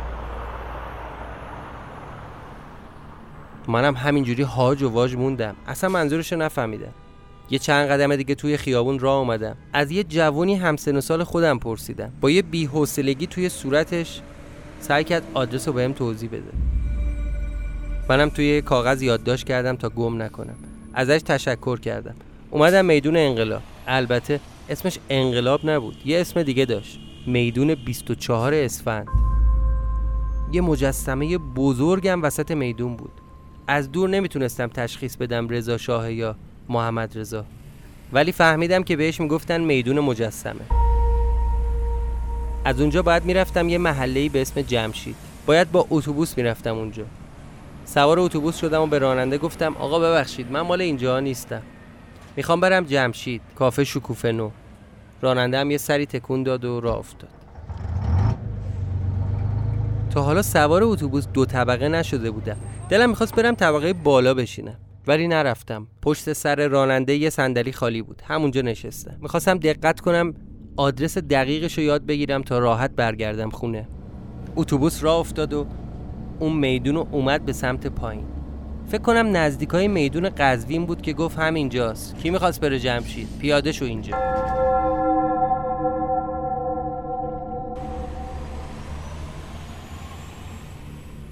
منم 3.69 3.95
همینجوری 3.97 4.43
هاج 4.43 4.83
و 4.83 4.89
واج 4.91 5.17
موندم. 5.17 5.57
اصلا 5.67 5.91
منظورشو 5.91 6.37
نفهمیدم. 6.37 6.93
یه 7.51 7.59
چند 7.59 7.89
قدم 7.89 8.17
دیگه 8.17 8.35
توی 8.35 8.57
خیابون 8.57 8.99
راه 8.99 9.19
اومدم. 9.19 9.57
از 9.73 9.91
یه 9.91 10.05
جوونی 10.05 10.55
همسن 10.55 10.97
و 10.97 11.01
سال 11.01 11.25
خودم 11.25 11.59
پرسیدم. 11.59 12.13
با 12.21 12.31
یه 12.31 12.43
بی‌حوصلگی 12.43 13.27
توی 13.27 13.49
صورتش 13.49 14.21
سعی 14.81 15.05
کرد 15.05 15.23
آدرس 15.35 15.69
رو 15.69 15.75
بهم 15.75 15.93
توضیح 15.93 16.29
بده. 16.29 16.53
منم 18.09 18.29
توی 18.29 18.63
کاغذ 18.63 19.03
یادداشت 19.03 19.47
کردم 19.47 19.77
تا 19.77 19.89
گم 19.89 20.23
نکنم. 20.23 20.57
ازش 20.95 21.21
تشکر 21.25 21.81
کردم. 21.81 22.15
اومدم 22.51 22.85
میدون 22.85 23.17
انقلاب. 23.17 23.63
البته 23.87 24.41
اسمش 24.69 24.99
انقلاب 25.11 25.71
نبود. 25.71 25.97
یه 26.05 26.21
اسم 26.21 26.43
دیگه 26.43 26.65
داشت. 26.65 26.99
میدون 27.27 27.75
24 27.75 28.55
اسفند. 28.55 29.09
یه 30.53 30.61
مجسمه 30.61 31.39
بزرگم 31.39 32.23
وسط 32.23 32.51
میدون 32.51 32.97
بود. 32.97 33.13
از 33.67 33.93
دور 33.93 34.09
نمی‌تونستم 34.09 34.67
تشخیص 34.67 35.17
بدم 35.17 35.49
رضا 35.49 35.79
شاه 35.79 36.13
یا 36.13 36.37
محمد 36.71 37.19
رضا. 37.19 37.45
ولی 38.13 38.33
فهمیدم 38.33 38.83
که 38.83 38.97
بهش 38.97 39.21
می‌گفتن 39.21 39.61
میدون 39.61 40.01
مجسمه. 40.01 40.61
از 42.65 42.81
اونجا 42.81 43.03
باید 43.03 43.25
می‌رفتم 43.25 43.69
یه 43.69 43.79
محله‌ای 43.79 44.29
به 44.29 44.43
اسم 44.43 44.63
جمشید. 44.63 45.17
باید 45.47 45.73
با 45.73 45.87
اتوبوس 45.91 46.37
می‌رفتم 46.37 46.75
اونجا. 46.77 47.05
سوار 47.85 48.21
اتوبوس 48.21 48.57
شدم 48.57 48.83
و 48.83 48.87
به 48.87 48.99
راننده 48.99 49.39
گفتم 49.39 49.77
آقا 49.77 49.99
ببخشید 49.99 50.53
من 50.53 50.61
مال 50.61 50.81
اینجا 50.81 51.21
نیستم. 51.21 51.63
می‌خوام 52.37 52.61
برم 52.61 52.85
جمشید 52.85 53.43
کافه 53.57 53.85
شکوفه 53.85 54.33
نو. 54.33 54.51
راننده 55.23 55.59
هم 55.59 55.71
یه 55.71 55.79
سری 55.79 56.07
تکون 56.07 56.43
داد 56.43 56.65
و 56.65 56.81
راه 56.81 56.99
افتاد. 56.99 57.31
تا 60.11 60.23
حالا 60.23 60.43
سوار 60.43 60.83
اتوبوس 60.83 61.27
دو 61.27 61.47
طبقه 61.47 61.89
نشده 61.89 62.31
بودم. 62.31 62.57
دلم 62.89 63.09
می‌خواست 63.09 63.35
برم 63.35 63.55
طبقه 63.55 63.93
بالا 63.93 64.35
بشینم. 64.35 64.77
ولی 65.07 65.29
نرفتم. 65.29 65.87
پشت 66.03 66.33
سر 66.33 66.69
راننده 66.69 67.15
یه 67.15 67.31
صندلی 67.31 67.73
خالی 67.73 68.03
بود. 68.03 68.23
همونجا 68.27 68.61
نشستم 68.61 69.17
می‌خواستم 69.21 69.59
دقت 69.59 70.01
کنم 70.01 70.35
آدرس 70.77 71.19
دقیقش 71.19 71.79
رو 71.79 71.85
یاد 71.85 72.07
بگیرم 72.07 72.43
تا 72.43 72.59
راحت 72.59 72.91
برگردم 72.91 73.51
خونه. 73.51 73.89
اتوبوس 74.57 75.05
راه 75.05 75.17
افتاد 75.17 75.53
و 75.53 75.67
اون 76.39 76.53
میدون 76.53 76.95
رو 76.95 77.09
اومد 77.11 77.45
به 77.45 77.53
سمت 77.53 77.87
پایین. 77.87 78.25
فکر 78.89 79.03
کنم 79.03 79.37
نزدیکای 79.37 79.89
میدون 79.89 80.29
قزوین 80.39 80.87
بود 80.87 81.03
که 81.03 81.13
گفت 81.13 81.39
همینجاست. 81.39 82.17
کی 82.17 82.31
می‌خواست 82.31 82.61
بره 82.61 82.79
جمشید 82.79 83.29
پیاده 83.41 83.73
شو 83.73 83.85
اینجا. 83.85 84.17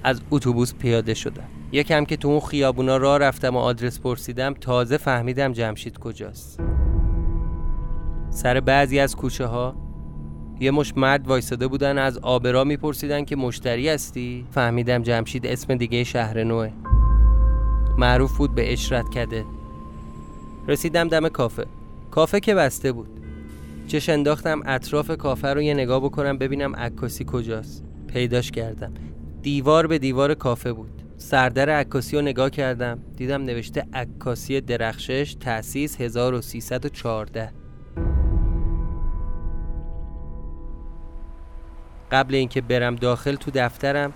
از 0.03 0.21
اتوبوس 0.31 0.73
پیاده 0.73 1.13
شدم. 1.13 1.47
یکم 1.71 2.05
که 2.05 2.17
تو 2.17 2.27
اون 2.27 2.39
خیابونا 2.39 2.97
راه 2.97 3.17
رفتم 3.17 3.55
و 3.55 3.59
آدرس 3.59 3.99
پرسیدم 3.99 4.53
تازه 4.53 4.97
فهمیدم 4.97 5.53
جمشید 5.53 5.97
کجاست. 5.97 6.59
سر 8.29 8.59
بعضی 8.59 8.99
از 8.99 9.15
کوچه 9.15 9.45
ها 9.45 9.75
یه 10.59 10.71
مش 10.71 10.97
مرد 10.97 11.27
وایساده 11.27 11.67
بودن 11.67 11.97
از 11.97 12.17
آبرا 12.17 12.63
میپرسیدن 12.63 13.25
که 13.25 13.35
مشتری 13.35 13.89
هستی؟ 13.89 14.45
فهمیدم 14.51 15.03
جمشید 15.03 15.47
اسم 15.47 15.75
دیگه 15.75 16.03
شهر 16.03 16.43
نوه. 16.43 16.69
معروف 17.97 18.37
بود 18.37 18.55
به 18.55 18.73
اشرت 18.73 19.09
کده. 19.09 19.45
رسیدم 20.67 21.07
دم 21.07 21.29
کافه. 21.29 21.65
کافه 22.11 22.39
که 22.39 22.55
بسته 22.55 22.91
بود. 22.91 23.09
چش 23.87 24.09
انداختم 24.09 24.61
اطراف 24.65 25.11
کافه 25.11 25.53
رو 25.53 25.61
یه 25.61 25.73
نگاه 25.73 25.99
بکنم 25.99 26.37
ببینم 26.37 26.75
عکاسی 26.75 27.25
کجاست. 27.27 27.83
پیداش 28.07 28.51
کردم. 28.51 28.93
دیوار 29.41 29.87
به 29.87 29.99
دیوار 29.99 30.33
کافه 30.33 30.73
بود. 30.73 31.01
سردر 31.17 31.69
عکاسی 31.69 32.15
رو 32.15 32.21
نگاه 32.21 32.49
کردم 32.49 32.99
دیدم 33.17 33.41
نوشته 33.43 33.87
عکاسی 33.93 34.61
درخشش 34.61 35.35
تأسیس 35.39 36.01
1314 36.01 37.51
قبل 42.11 42.35
اینکه 42.35 42.61
برم 42.61 42.95
داخل 42.95 43.35
تو 43.35 43.51
دفترم 43.51 44.13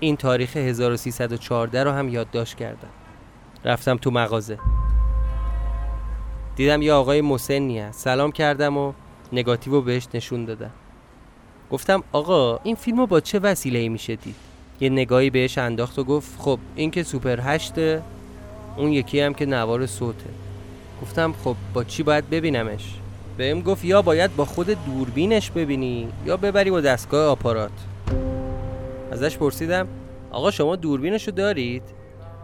این 0.00 0.16
تاریخ 0.16 0.56
1314 0.56 1.84
رو 1.84 1.90
هم 1.90 2.08
یادداشت 2.08 2.56
کردم. 2.56 2.90
رفتم 3.64 3.96
تو 3.96 4.10
مغازه. 4.10 4.58
دیدم 6.56 6.82
یه 6.82 6.92
آقای 6.92 7.20
مسنی 7.20 7.80
هست. 7.80 8.00
سلام 8.00 8.32
کردم 8.32 8.76
و 8.76 8.92
نگاتیو 9.32 9.80
بهش 9.80 10.08
نشون 10.14 10.44
دادم. 10.44 10.70
گفتم 11.70 12.04
آقا 12.12 12.56
این 12.56 12.76
فیلم 12.76 12.98
رو 12.98 13.06
با 13.06 13.20
چه 13.20 13.38
وسیله 13.38 13.78
ای 13.78 13.88
میشه 13.88 14.16
دید 14.16 14.51
یه 14.82 14.88
نگاهی 14.88 15.30
بهش 15.30 15.58
انداخت 15.58 15.98
و 15.98 16.04
گفت 16.04 16.40
خب 16.40 16.58
این 16.76 16.90
که 16.90 17.02
سوپر 17.02 17.40
هشته 17.40 18.02
اون 18.76 18.92
یکی 18.92 19.20
هم 19.20 19.34
که 19.34 19.46
نوار 19.46 19.86
صوته. 19.86 20.30
گفتم 21.02 21.34
خب 21.44 21.56
با 21.74 21.84
چی 21.84 22.02
باید 22.02 22.30
ببینمش؟ 22.30 22.94
بهم 23.36 23.60
گفت 23.60 23.84
یا 23.84 24.02
باید 24.02 24.36
با 24.36 24.44
خود 24.44 24.66
دوربینش 24.86 25.50
ببینی 25.50 26.08
یا 26.26 26.36
ببری 26.36 26.70
با 26.70 26.80
دستگاه 26.80 27.30
آپارات. 27.30 27.70
ازش 29.12 29.36
پرسیدم 29.36 29.88
آقا 30.30 30.50
شما 30.50 30.76
دوربینشو 30.76 31.30
دارید؟ 31.30 31.82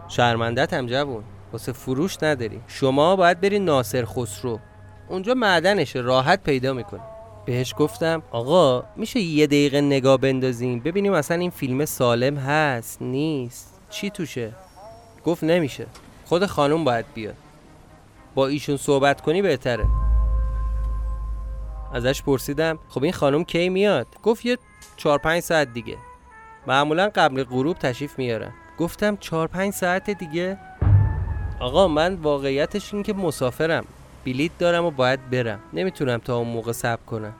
شرمندت 0.07 0.73
هم 0.73 0.87
جوون 0.87 1.23
واسه 1.53 1.71
فروش 1.71 2.23
نداری. 2.23 2.59
شما 2.67 3.15
باید 3.15 3.41
بری 3.41 3.59
ناصر 3.59 4.05
خسرو. 4.05 4.59
اونجا 5.09 5.33
معدنشه 5.33 5.99
راحت 5.99 6.43
پیدا 6.43 6.73
می‌کنی 6.73 7.18
بهش 7.45 7.73
گفتم 7.77 8.23
آقا 8.31 8.83
میشه 8.95 9.19
یه 9.19 9.47
دقیقه 9.47 9.81
نگاه 9.81 10.17
بندازیم؟ 10.17 10.79
ببینیم 10.79 11.13
اصلا 11.13 11.37
این 11.37 11.49
فیلم 11.49 11.85
سالم 11.85 12.37
هست 12.37 13.01
نیست. 13.01 13.79
چی 13.89 14.09
توشه؟ 14.09 14.53
گفت 15.25 15.43
نمیشه. 15.43 15.85
خود 16.25 16.45
خانم 16.45 16.83
باید 16.83 17.05
بیاد. 17.13 17.35
با 18.35 18.47
ایشون 18.47 18.77
صحبت 18.77 19.21
کنی 19.21 19.41
بهتره. 19.41 19.85
ازش 21.93 22.23
پرسیدم 22.23 22.79
خب 22.89 23.03
این 23.03 23.13
خانم 23.13 23.43
کی 23.43 23.69
میاد؟ 23.69 24.07
گفت 24.23 24.45
یه 24.45 24.57
چهار 24.97 25.17
پنج 25.17 25.43
ساعت 25.43 25.73
دیگه. 25.73 25.97
معمولا 26.67 27.09
قبل 27.15 27.43
غروب 27.43 27.77
تشریف 27.77 28.19
میارن 28.19 28.53
گفتم 28.77 29.17
چهار 29.17 29.47
پنج 29.47 29.73
ساعت 29.73 30.09
دیگه؟ 30.09 30.57
آقا 31.59 31.87
من 31.87 32.15
واقعیتش 32.15 32.93
این 32.93 33.03
که 33.03 33.13
مسافرم. 33.13 33.85
بلیت 34.25 34.51
دارم 34.59 34.85
و 34.85 34.91
باید 34.91 35.29
برم. 35.29 35.59
نمی‌تونم 35.73 36.17
تا 36.17 36.37
اون 36.37 36.47
موقع 36.47 36.71
صبر 36.71 37.01
کنم. 37.07 37.33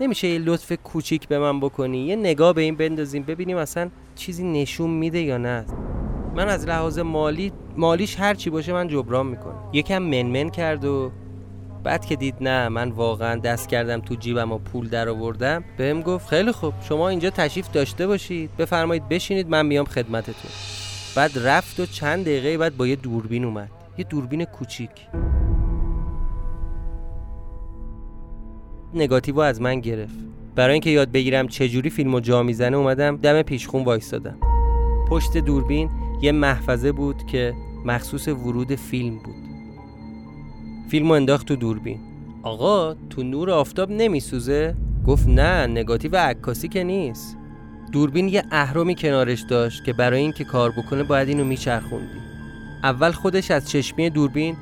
نمیشه 0.00 0.28
یه 0.28 0.38
لطف 0.38 0.72
کوچیک 0.72 1.28
به 1.28 1.38
من 1.38 1.60
بکنی؟ 1.60 1.98
یه 1.98 2.16
نگاه 2.16 2.52
به 2.52 2.62
این 2.62 2.76
بندازیم 2.76 3.22
ببینیم 3.22 3.56
اصلا 3.56 3.90
چیزی 4.16 4.44
نشون 4.44 4.90
میده 4.90 5.20
یا 5.20 5.38
نه. 5.38 5.64
من 6.36 6.48
از 6.48 6.66
لحاظ 6.66 6.98
مالی 6.98 7.52
مالیش 7.76 8.20
هر 8.20 8.34
چی 8.34 8.50
باشه 8.50 8.72
من 8.72 8.88
جبران 8.88 9.26
می‌کنم. 9.26 9.70
یکم 9.72 9.98
منمن 9.98 10.50
کرد 10.50 10.84
و 10.84 11.10
بعد 11.84 12.06
که 12.06 12.16
دید 12.16 12.34
نه 12.40 12.68
من 12.68 12.90
واقعا 12.90 13.40
دست 13.40 13.68
کردم 13.68 14.00
تو 14.00 14.14
جیبم 14.14 14.52
و 14.52 14.58
پول 14.58 14.88
در 14.88 15.08
آوردم 15.08 15.64
بهم 15.76 16.02
گفت 16.02 16.28
خیلی 16.28 16.52
خوب 16.52 16.74
شما 16.82 17.08
اینجا 17.08 17.30
تشریف 17.30 17.70
داشته 17.70 18.06
باشید. 18.06 18.50
بفرمایید 18.58 19.08
بشینید 19.08 19.48
من 19.48 19.66
میام 19.66 19.84
خدمتتون. 19.84 20.50
بعد 21.16 21.30
رفت 21.38 21.80
و 21.80 21.86
چند 21.86 22.24
دقیقه 22.24 22.58
بعد 22.58 22.76
با 22.76 22.86
یه 22.86 22.96
دوربین 22.96 23.44
اومد. 23.44 23.70
یه 23.98 24.04
دوربین 24.04 24.44
کوچیک. 24.44 24.90
نگاتیو 28.94 29.40
از 29.40 29.60
من 29.60 29.80
گرفت. 29.80 30.18
برای 30.54 30.72
اینکه 30.72 30.90
یاد 30.90 31.12
بگیرم 31.12 31.48
چجوری 31.48 31.90
فیلمو 31.90 32.20
جا 32.20 32.42
می‌زنه 32.42 32.76
اومدم 32.76 33.16
دم 33.16 33.42
پیشخون 33.42 33.84
وایستادم. 33.84 34.38
پشت 35.08 35.36
دوربین 35.36 35.90
یه 36.22 36.32
محفظه 36.32 36.92
بود 36.92 37.26
که 37.26 37.54
مخصوص 37.84 38.28
ورود 38.28 38.74
فیلم 38.74 39.18
بود. 39.18 39.34
فیلمو 40.90 41.12
انداخت 41.12 41.46
تو 41.46 41.56
دوربین. 41.56 42.00
آقا 42.42 42.94
تو 42.94 43.22
نور 43.22 43.50
آفتاب 43.50 43.90
نمیسوزه؟ 43.90 44.74
گفت 45.06 45.28
نه 45.28 45.66
نگاتیو 45.66 46.16
عکاسی 46.16 46.68
که 46.68 46.84
نیست. 46.84 47.36
دوربین 47.92 48.28
یه 48.28 48.42
اهرامی 48.50 48.94
کنارش 48.94 49.40
داشت 49.40 49.84
که 49.84 49.92
برای 49.92 50.20
اینکه 50.20 50.44
کار 50.44 50.70
بکنه 50.70 51.02
باید 51.02 51.28
اینو 51.28 51.44
میچرخوندی. 51.44 52.18
اول 52.82 53.10
خودش 53.10 53.50
از 53.50 53.70
چشمی 53.70 54.10
دوربین 54.10 54.56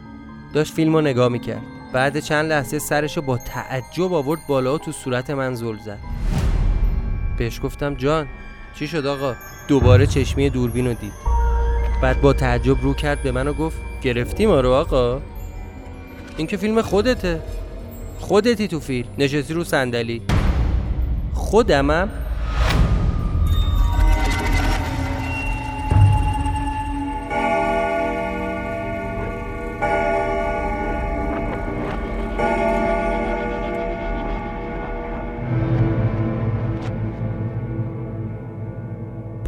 داشت 0.54 0.72
فیلمو 0.72 1.00
نگاه 1.00 1.28
می‌کرد. 1.28 1.62
بعد 1.92 2.20
چند 2.20 2.52
لحظه 2.52 2.78
سرشو 2.78 3.22
با 3.22 3.38
تعجب 3.38 4.12
آورد 4.12 4.40
بالا 4.46 4.78
تو 4.78 4.92
صورت 4.92 5.30
من 5.30 5.54
زل 5.54 5.78
زد. 5.78 5.98
بهش 7.38 7.60
گفتم 7.62 7.94
جان 7.94 8.26
چی 8.78 8.86
شد 8.86 9.06
آقا؟ 9.06 9.34
دوباره 9.68 10.06
چشمی 10.06 10.50
دوربین 10.50 10.86
رو 10.86 10.94
دید. 10.94 11.12
بعد 12.02 12.20
با 12.20 12.32
تعجب 12.32 12.82
رو 12.82 12.94
کرد 12.94 13.22
به 13.22 13.32
من 13.32 13.48
و 13.48 13.52
گفت 13.52 13.76
گرفتی 14.02 14.46
ما 14.46 14.60
رو 14.60 14.70
آقا. 14.70 15.20
این 16.36 16.46
که 16.46 16.56
فیلم 16.56 16.82
خودته. 16.82 17.40
خودتی 18.18 18.68
تو 18.68 18.80
فیلم 18.80 19.08
نشستی 19.18 19.54
رو 19.54 19.64
صندلی. 19.64 20.22
خودمم؟ 21.34 22.08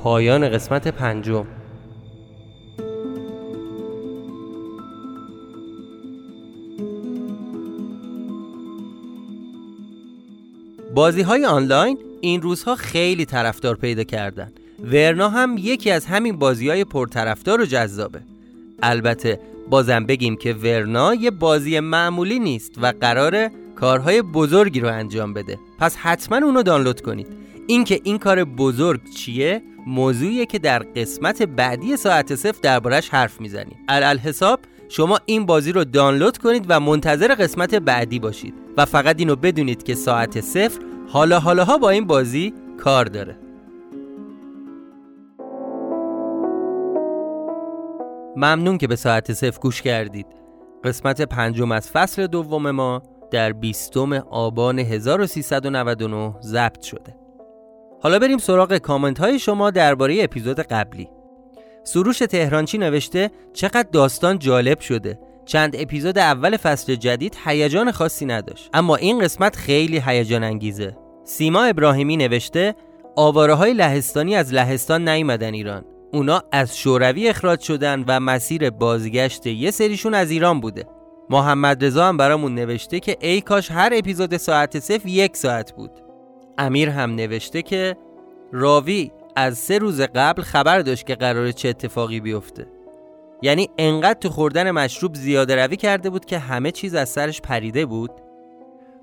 پایان 0.09 0.49
قسمت 0.49 0.89
پنجم. 0.89 1.47
بازی 10.95 11.23
های 11.23 11.45
آنلاین 11.45 11.99
این 12.21 12.43
روزها 12.43 12.75
خیلی 12.75 13.25
طرفدار 13.25 13.77
پیدا 13.77 14.05
کردن. 14.05 14.53
ورنا 14.85 15.29
هم 15.29 15.57
یکی 15.59 15.91
از 15.91 16.07
همین 16.07 16.39
بازی 16.39 16.69
های 16.69 16.85
پرطرفدار 16.85 17.61
و 17.61 17.65
جذابه. 17.65 18.21
البته 18.83 19.41
بازم 19.71 20.07
بگیم 20.07 20.37
که 20.37 20.53
ورنا 20.53 21.15
یه 21.15 21.31
بازی 21.31 21.81
معمولی 21.81 22.39
نیست 22.39 22.73
و 22.83 22.93
قراره 23.01 23.51
کارهای 23.77 24.23
بزرگی 24.23 24.81
رو 24.81 24.89
انجام 24.89 25.35
بده. 25.35 25.59
پس 25.79 25.97
حتما 25.97 26.47
اونو 26.47 26.63
دانلود 26.63 27.01
کنید. 27.01 27.27
اینکه 27.67 28.01
این 28.05 28.19
کار 28.19 28.45
بزرگ 28.45 29.01
چیه 29.17 29.63
موضوعیه 29.89 30.47
که 30.47 30.59
در 30.59 30.79
قسمت 30.79 31.43
بعدی 31.43 31.97
ساعت 31.97 32.35
صفر 32.35 32.59
دربارش 32.63 33.09
حرف 33.09 33.41
می‌زنیم. 33.41 33.79
علل 33.89 34.19
حساب 34.19 34.61
شما 34.89 35.19
این 35.27 35.47
بازی 35.47 35.73
رو 35.73 35.85
دانلود 35.85 36.39
کنید 36.39 36.67
و 36.69 36.81
منتظر 36.81 37.35
قسمت 37.35 37.75
بعدی 37.75 38.19
باشید 38.19 38.55
و 38.77 38.85
فقط 38.85 39.17
اینو 39.19 39.37
بدونید 39.37 39.83
که 39.83 39.95
ساعت 39.95 40.41
صفر 40.41 40.81
حالا 41.09 41.41
حالاها 41.41 41.79
با 41.79 41.91
این 41.91 42.07
بازی 42.07 42.55
کار 42.79 43.05
داره. 43.05 43.39
ممنون 48.37 48.79
که 48.79 48.87
به 48.87 48.97
ساعت 48.97 49.33
صفر 49.33 49.59
گوش 49.61 49.83
کردید. 49.83 50.27
قسمت 50.85 51.23
پنجم 51.23 51.73
از 51.73 51.91
فصل 51.91 52.27
دوم 52.27 52.71
ما 52.71 53.03
در 53.31 53.53
بیستم 53.53 54.13
آبان 54.13 54.79
1399 54.79 56.35
ضبط 56.43 56.83
شده. 56.83 57.28
حالا 58.01 58.19
بریم 58.19 58.39
سراغ 58.39 58.77
کامنت 58.77 59.19
های 59.21 59.39
شما 59.39 59.71
درباره 59.71 60.25
اپیزود 60.25 60.61
قبلی. 60.61 61.09
سروش 61.85 62.19
تهرانچی 62.19 62.79
نوشته 62.79 63.31
چقدر 63.53 63.89
داستان 63.93 64.39
جالب 64.39 64.81
شده. 64.81 65.19
چند 65.47 65.77
اپیزود 65.79 66.19
اول 66.19 66.57
فصل 66.57 66.95
جدید 66.95 67.37
هیجان 67.45 67.93
خاصی 67.93 68.27
نداشت. 68.27 68.71
اما 68.75 68.97
این 68.97 69.19
قسمت 69.19 69.57
خیلی 69.57 70.03
هیجان 70.07 70.45
انگیزه. 70.45 70.97
سیما 71.25 71.63
ابراهیمی 71.63 72.17
نوشته 72.17 72.75
آواره 73.17 73.55
های 73.55 73.75
لهستانی 73.75 74.37
از 74.37 74.55
لهستان 74.55 75.09
نیومدن 75.09 75.55
ایران. 75.55 75.85
اونا 76.13 76.43
از 76.53 76.79
شوروی 76.79 77.29
اخراج 77.29 77.61
شدن 77.61 78.05
و 78.09 78.21
مسیر 78.21 78.71
بازگشت 78.71 79.47
یه 79.47 79.71
سریشون 79.71 80.15
از 80.15 80.31
ایران 80.31 80.61
بوده. 80.61 80.85
محمد 81.31 81.85
رضا 81.85 82.05
هم 82.09 82.17
برامون 82.17 82.55
نوشته 82.55 83.01
که 83.01 83.17
ای 83.21 83.41
کاش 83.41 83.71
هر 83.71 83.91
اپیزود 83.93 84.37
ساعت 84.37 84.79
صفر 84.79 85.09
یک 85.09 85.37
ساعت 85.37 85.73
بود. 85.73 85.91
امیر 86.59 86.89
هم 86.89 87.15
نوشته 87.15 87.63
که 87.63 87.97
راوی 88.53 89.11
از 89.37 89.59
سه 89.59 89.79
روز 89.79 90.01
قبل 90.01 90.43
خبر 90.43 90.79
داشت 90.79 91.07
که 91.07 91.15
قرار 91.15 91.53
چه 91.53 91.69
اتفاقی 91.69 92.21
بیفته. 92.21 92.67
یعنی 93.43 93.69
انقدر 93.79 94.19
تو 94.21 94.29
خوردن 94.29 94.71
مشروب 94.71 95.15
زیاده 95.15 95.65
روی 95.65 95.77
کرده 95.77 96.11
بود 96.11 96.25
که 96.25 96.39
همه 96.39 96.71
چیز 96.71 96.95
از 96.95 97.09
سرش 97.09 97.41
پریده 97.41 97.87
بود. 97.87 98.11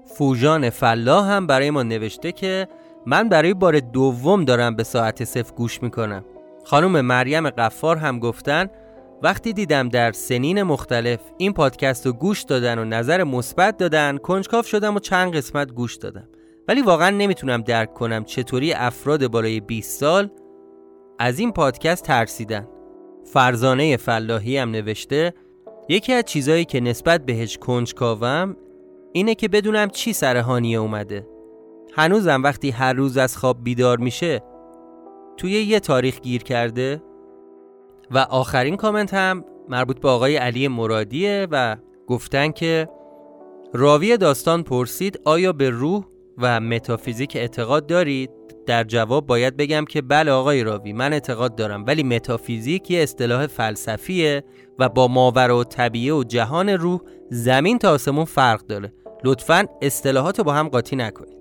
فوجان 0.06 0.70
فلاح 0.70 1.32
هم 1.32 1.48
برای 1.48 1.70
ما 1.70 1.84
نوشته 1.84 2.32
که 2.32 2.68
من 3.06 3.30
برای 3.30 3.54
بار 3.54 3.80
دوم 3.80 4.46
دارم 4.46 4.76
به 4.76 4.84
ساعت 4.84 5.24
صفر 5.24 5.54
گوش 5.56 5.84
می‌کنم. 5.84 6.26
خانم 6.64 7.02
مریم 7.02 7.50
قفار 7.50 7.98
هم 7.98 8.20
گفتن 8.20 8.68
وقتی 9.24 9.54
دیدم 9.54 9.90
در 9.90 10.12
سنین 10.12 10.64
مختلف 10.64 11.20
این 11.38 11.54
پادکست 11.54 12.06
رو 12.06 12.14
گوش 12.14 12.44
دادن 12.44 12.80
و 12.80 12.86
نظر 12.86 13.24
مثبت 13.24 13.78
دادن 13.78 14.18
کنجکاف 14.18 14.68
شدم 14.68 14.96
و 14.96 15.00
چند 15.00 15.36
قسمت 15.36 15.72
گوش 15.72 15.96
دادم. 15.96 16.28
ولی 16.68 16.82
واقعا 16.82 17.10
نمی‌تونم 17.10 17.62
درک 17.62 17.94
کنم 17.94 18.24
چطوری 18.24 18.74
افراد 18.74 19.28
بالای 19.28 19.60
20 19.60 20.00
سال 20.00 20.30
از 21.20 21.40
این 21.40 21.52
پادکست 21.52 22.04
ترسیدن. 22.04 22.68
فرزانه 23.34 23.98
فلاحی 23.98 24.58
هم 24.58 24.72
نوشته 24.72 25.34
یکی 25.90 26.14
از 26.14 26.24
چیزایی 26.24 26.66
که 26.66 26.80
نسبت 26.80 27.26
بهش 27.26 27.58
کنجکاوم 27.58 28.56
اینه 29.14 29.36
که 29.36 29.48
بدونم 29.48 29.90
چی 29.90 30.14
سر 30.14 30.38
هانیه 30.38 30.78
اومده. 30.78 31.28
هنوزم 31.94 32.44
وقتی 32.44 32.70
هر 32.70 32.94
روز 32.94 33.18
از 33.18 33.38
خواب 33.38 33.64
بیدار 33.64 33.98
میشه 33.98 34.42
توی 35.38 35.52
یه 35.52 35.80
تاریخ 35.80 36.20
گیر 36.20 36.44
کرده. 36.44 37.02
و 38.12 38.18
آخرین 38.18 38.76
کامنت 38.76 39.14
هم 39.14 39.46
مربوط 39.70 40.00
به 40.00 40.10
آقای 40.10 40.36
علی 40.36 40.68
مرادیه 40.68 41.48
و 41.52 41.78
گفتن 42.08 42.52
که 42.52 42.90
راوی 43.74 44.18
داستان 44.18 44.64
پرسید 44.64 45.20
آیا 45.26 45.54
به 45.54 45.70
روح 45.70 46.06
و 46.38 46.60
متافیزیک 46.60 47.36
اعتقاد 47.36 47.88
دارید؟ 47.88 48.30
در 48.66 48.84
جواب 48.84 49.28
باید 49.28 49.58
بگم 49.58 49.86
که 49.86 50.02
بله 50.02 50.32
آقای 50.32 50.64
راوی 50.64 50.94
من 50.94 51.14
اعتقاد 51.14 51.56
دارم 51.56 51.86
ولی 51.86 52.04
متافیزیک 52.04 52.92
یه 52.92 53.04
اصطلاح 53.04 53.48
فلسفیه 53.48 54.44
و 54.80 54.90
با 54.90 55.08
ماور 55.08 55.52
و 55.52 55.64
طبیعه 55.64 56.14
و 56.14 56.24
جهان 56.24 56.70
روح 56.70 57.02
زمین 57.30 57.80
تا 57.80 57.92
آسمون 57.92 58.26
فرق 58.26 58.62
داره. 58.62 58.94
لطفا 59.24 59.66
اصطلاحات 59.82 60.42
با 60.42 60.54
هم 60.54 60.70
قاطی 60.70 60.96
نکنید. 60.96 61.38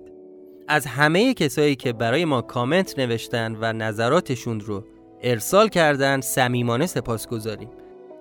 از 0.67 0.85
همه 0.85 1.33
کسایی 1.33 1.75
که 1.75 1.93
برای 1.93 2.25
ما 2.25 2.41
کامنت 2.41 2.99
نوشتن 2.99 3.57
و 3.61 3.73
نظراتشون 3.73 4.59
رو 4.59 4.83
ارسال 5.23 5.67
کردن 5.67 6.21
صمیمانه 6.21 6.85
سپاس 6.85 7.27
گذاریم 7.27 7.69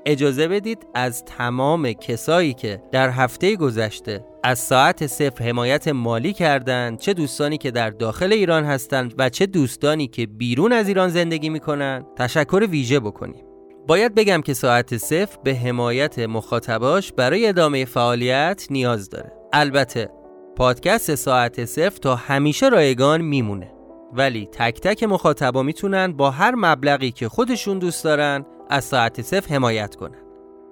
اجازه 0.06 0.48
بدید 0.48 0.86
از 0.94 1.24
تمام 1.24 1.92
کسایی 1.92 2.54
که 2.54 2.82
در 2.92 3.10
هفته 3.10 3.56
گذشته 3.56 4.24
از 4.42 4.58
ساعت 4.58 5.06
صفر 5.06 5.44
حمایت 5.44 5.88
مالی 5.88 6.32
کردند 6.32 6.98
چه 6.98 7.14
دوستانی 7.14 7.58
که 7.58 7.70
در 7.70 7.90
داخل 7.90 8.32
ایران 8.32 8.64
هستند 8.64 9.14
و 9.18 9.28
چه 9.28 9.46
دوستانی 9.46 10.06
که 10.06 10.26
بیرون 10.26 10.72
از 10.72 10.88
ایران 10.88 11.08
زندگی 11.08 11.48
می‌کنن 11.48 12.06
تشکر 12.16 12.66
ویژه 12.70 13.00
بکنیم. 13.00 13.44
باید 13.86 14.14
بگم 14.14 14.40
که 14.40 14.54
ساعت 14.54 14.96
صفر 14.96 15.38
به 15.44 15.54
حمایت 15.54 16.18
مخاطباش 16.18 17.12
برای 17.12 17.46
ادامه 17.46 17.84
فعالیت 17.84 18.66
نیاز 18.70 19.10
داره. 19.10 19.32
البته 19.52 20.10
پادکست 20.56 21.14
ساعت 21.14 21.64
صفر 21.64 21.96
تا 21.96 22.16
همیشه 22.16 22.68
رایگان 22.68 23.20
میمونه. 23.20 23.70
ولی 24.12 24.48
تک 24.52 24.80
تک 24.80 25.02
مخاطبا 25.02 25.62
می‌تونن 25.62 26.12
با 26.12 26.30
هر 26.30 26.54
مبلغی 26.54 27.10
که 27.10 27.28
خودشون 27.28 27.78
دوست 27.78 28.04
دارن 28.04 28.46
از 28.70 28.84
ساعت 28.84 29.22
صفر 29.22 29.54
حمایت 29.54 29.94
کنن 29.94 30.18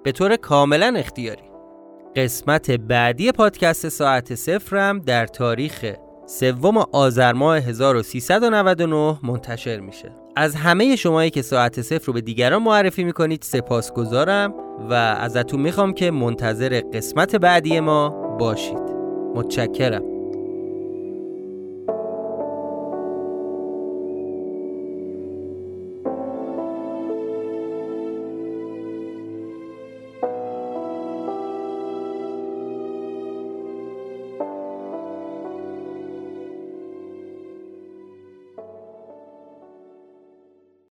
به 0.03 0.11
طور 0.11 0.35
کاملا 0.35 0.93
اختیاری. 0.97 1.43
قسمت 2.15 2.71
بعدی 2.71 3.31
پادکست 3.31 3.89
ساعت 3.89 4.35
صفرم 4.35 4.99
در 4.99 5.25
تاریخ 5.25 5.93
سوم 6.25 6.77
آذر 6.77 7.33
ماه 7.33 7.57
1399 7.57 9.17
منتشر 9.23 9.79
میشه. 9.79 10.11
از 10.35 10.55
همه 10.55 10.95
شمایی 10.95 11.29
که 11.29 11.41
ساعت 11.41 11.81
صفر 11.81 12.05
رو 12.05 12.13
به 12.13 12.21
دیگران 12.21 12.63
معرفی 12.63 13.03
می‌کنید 13.03 13.41
سپاسگزارم 13.41 14.53
و 14.89 14.93
ازتون 14.93 15.59
می‌خوام 15.59 15.93
که 15.93 16.11
منتظر 16.11 16.81
قسمت 16.93 17.35
بعدی 17.35 17.79
ما 17.79 18.09
باشید. 18.39 18.93
متشکرم. 19.35 20.12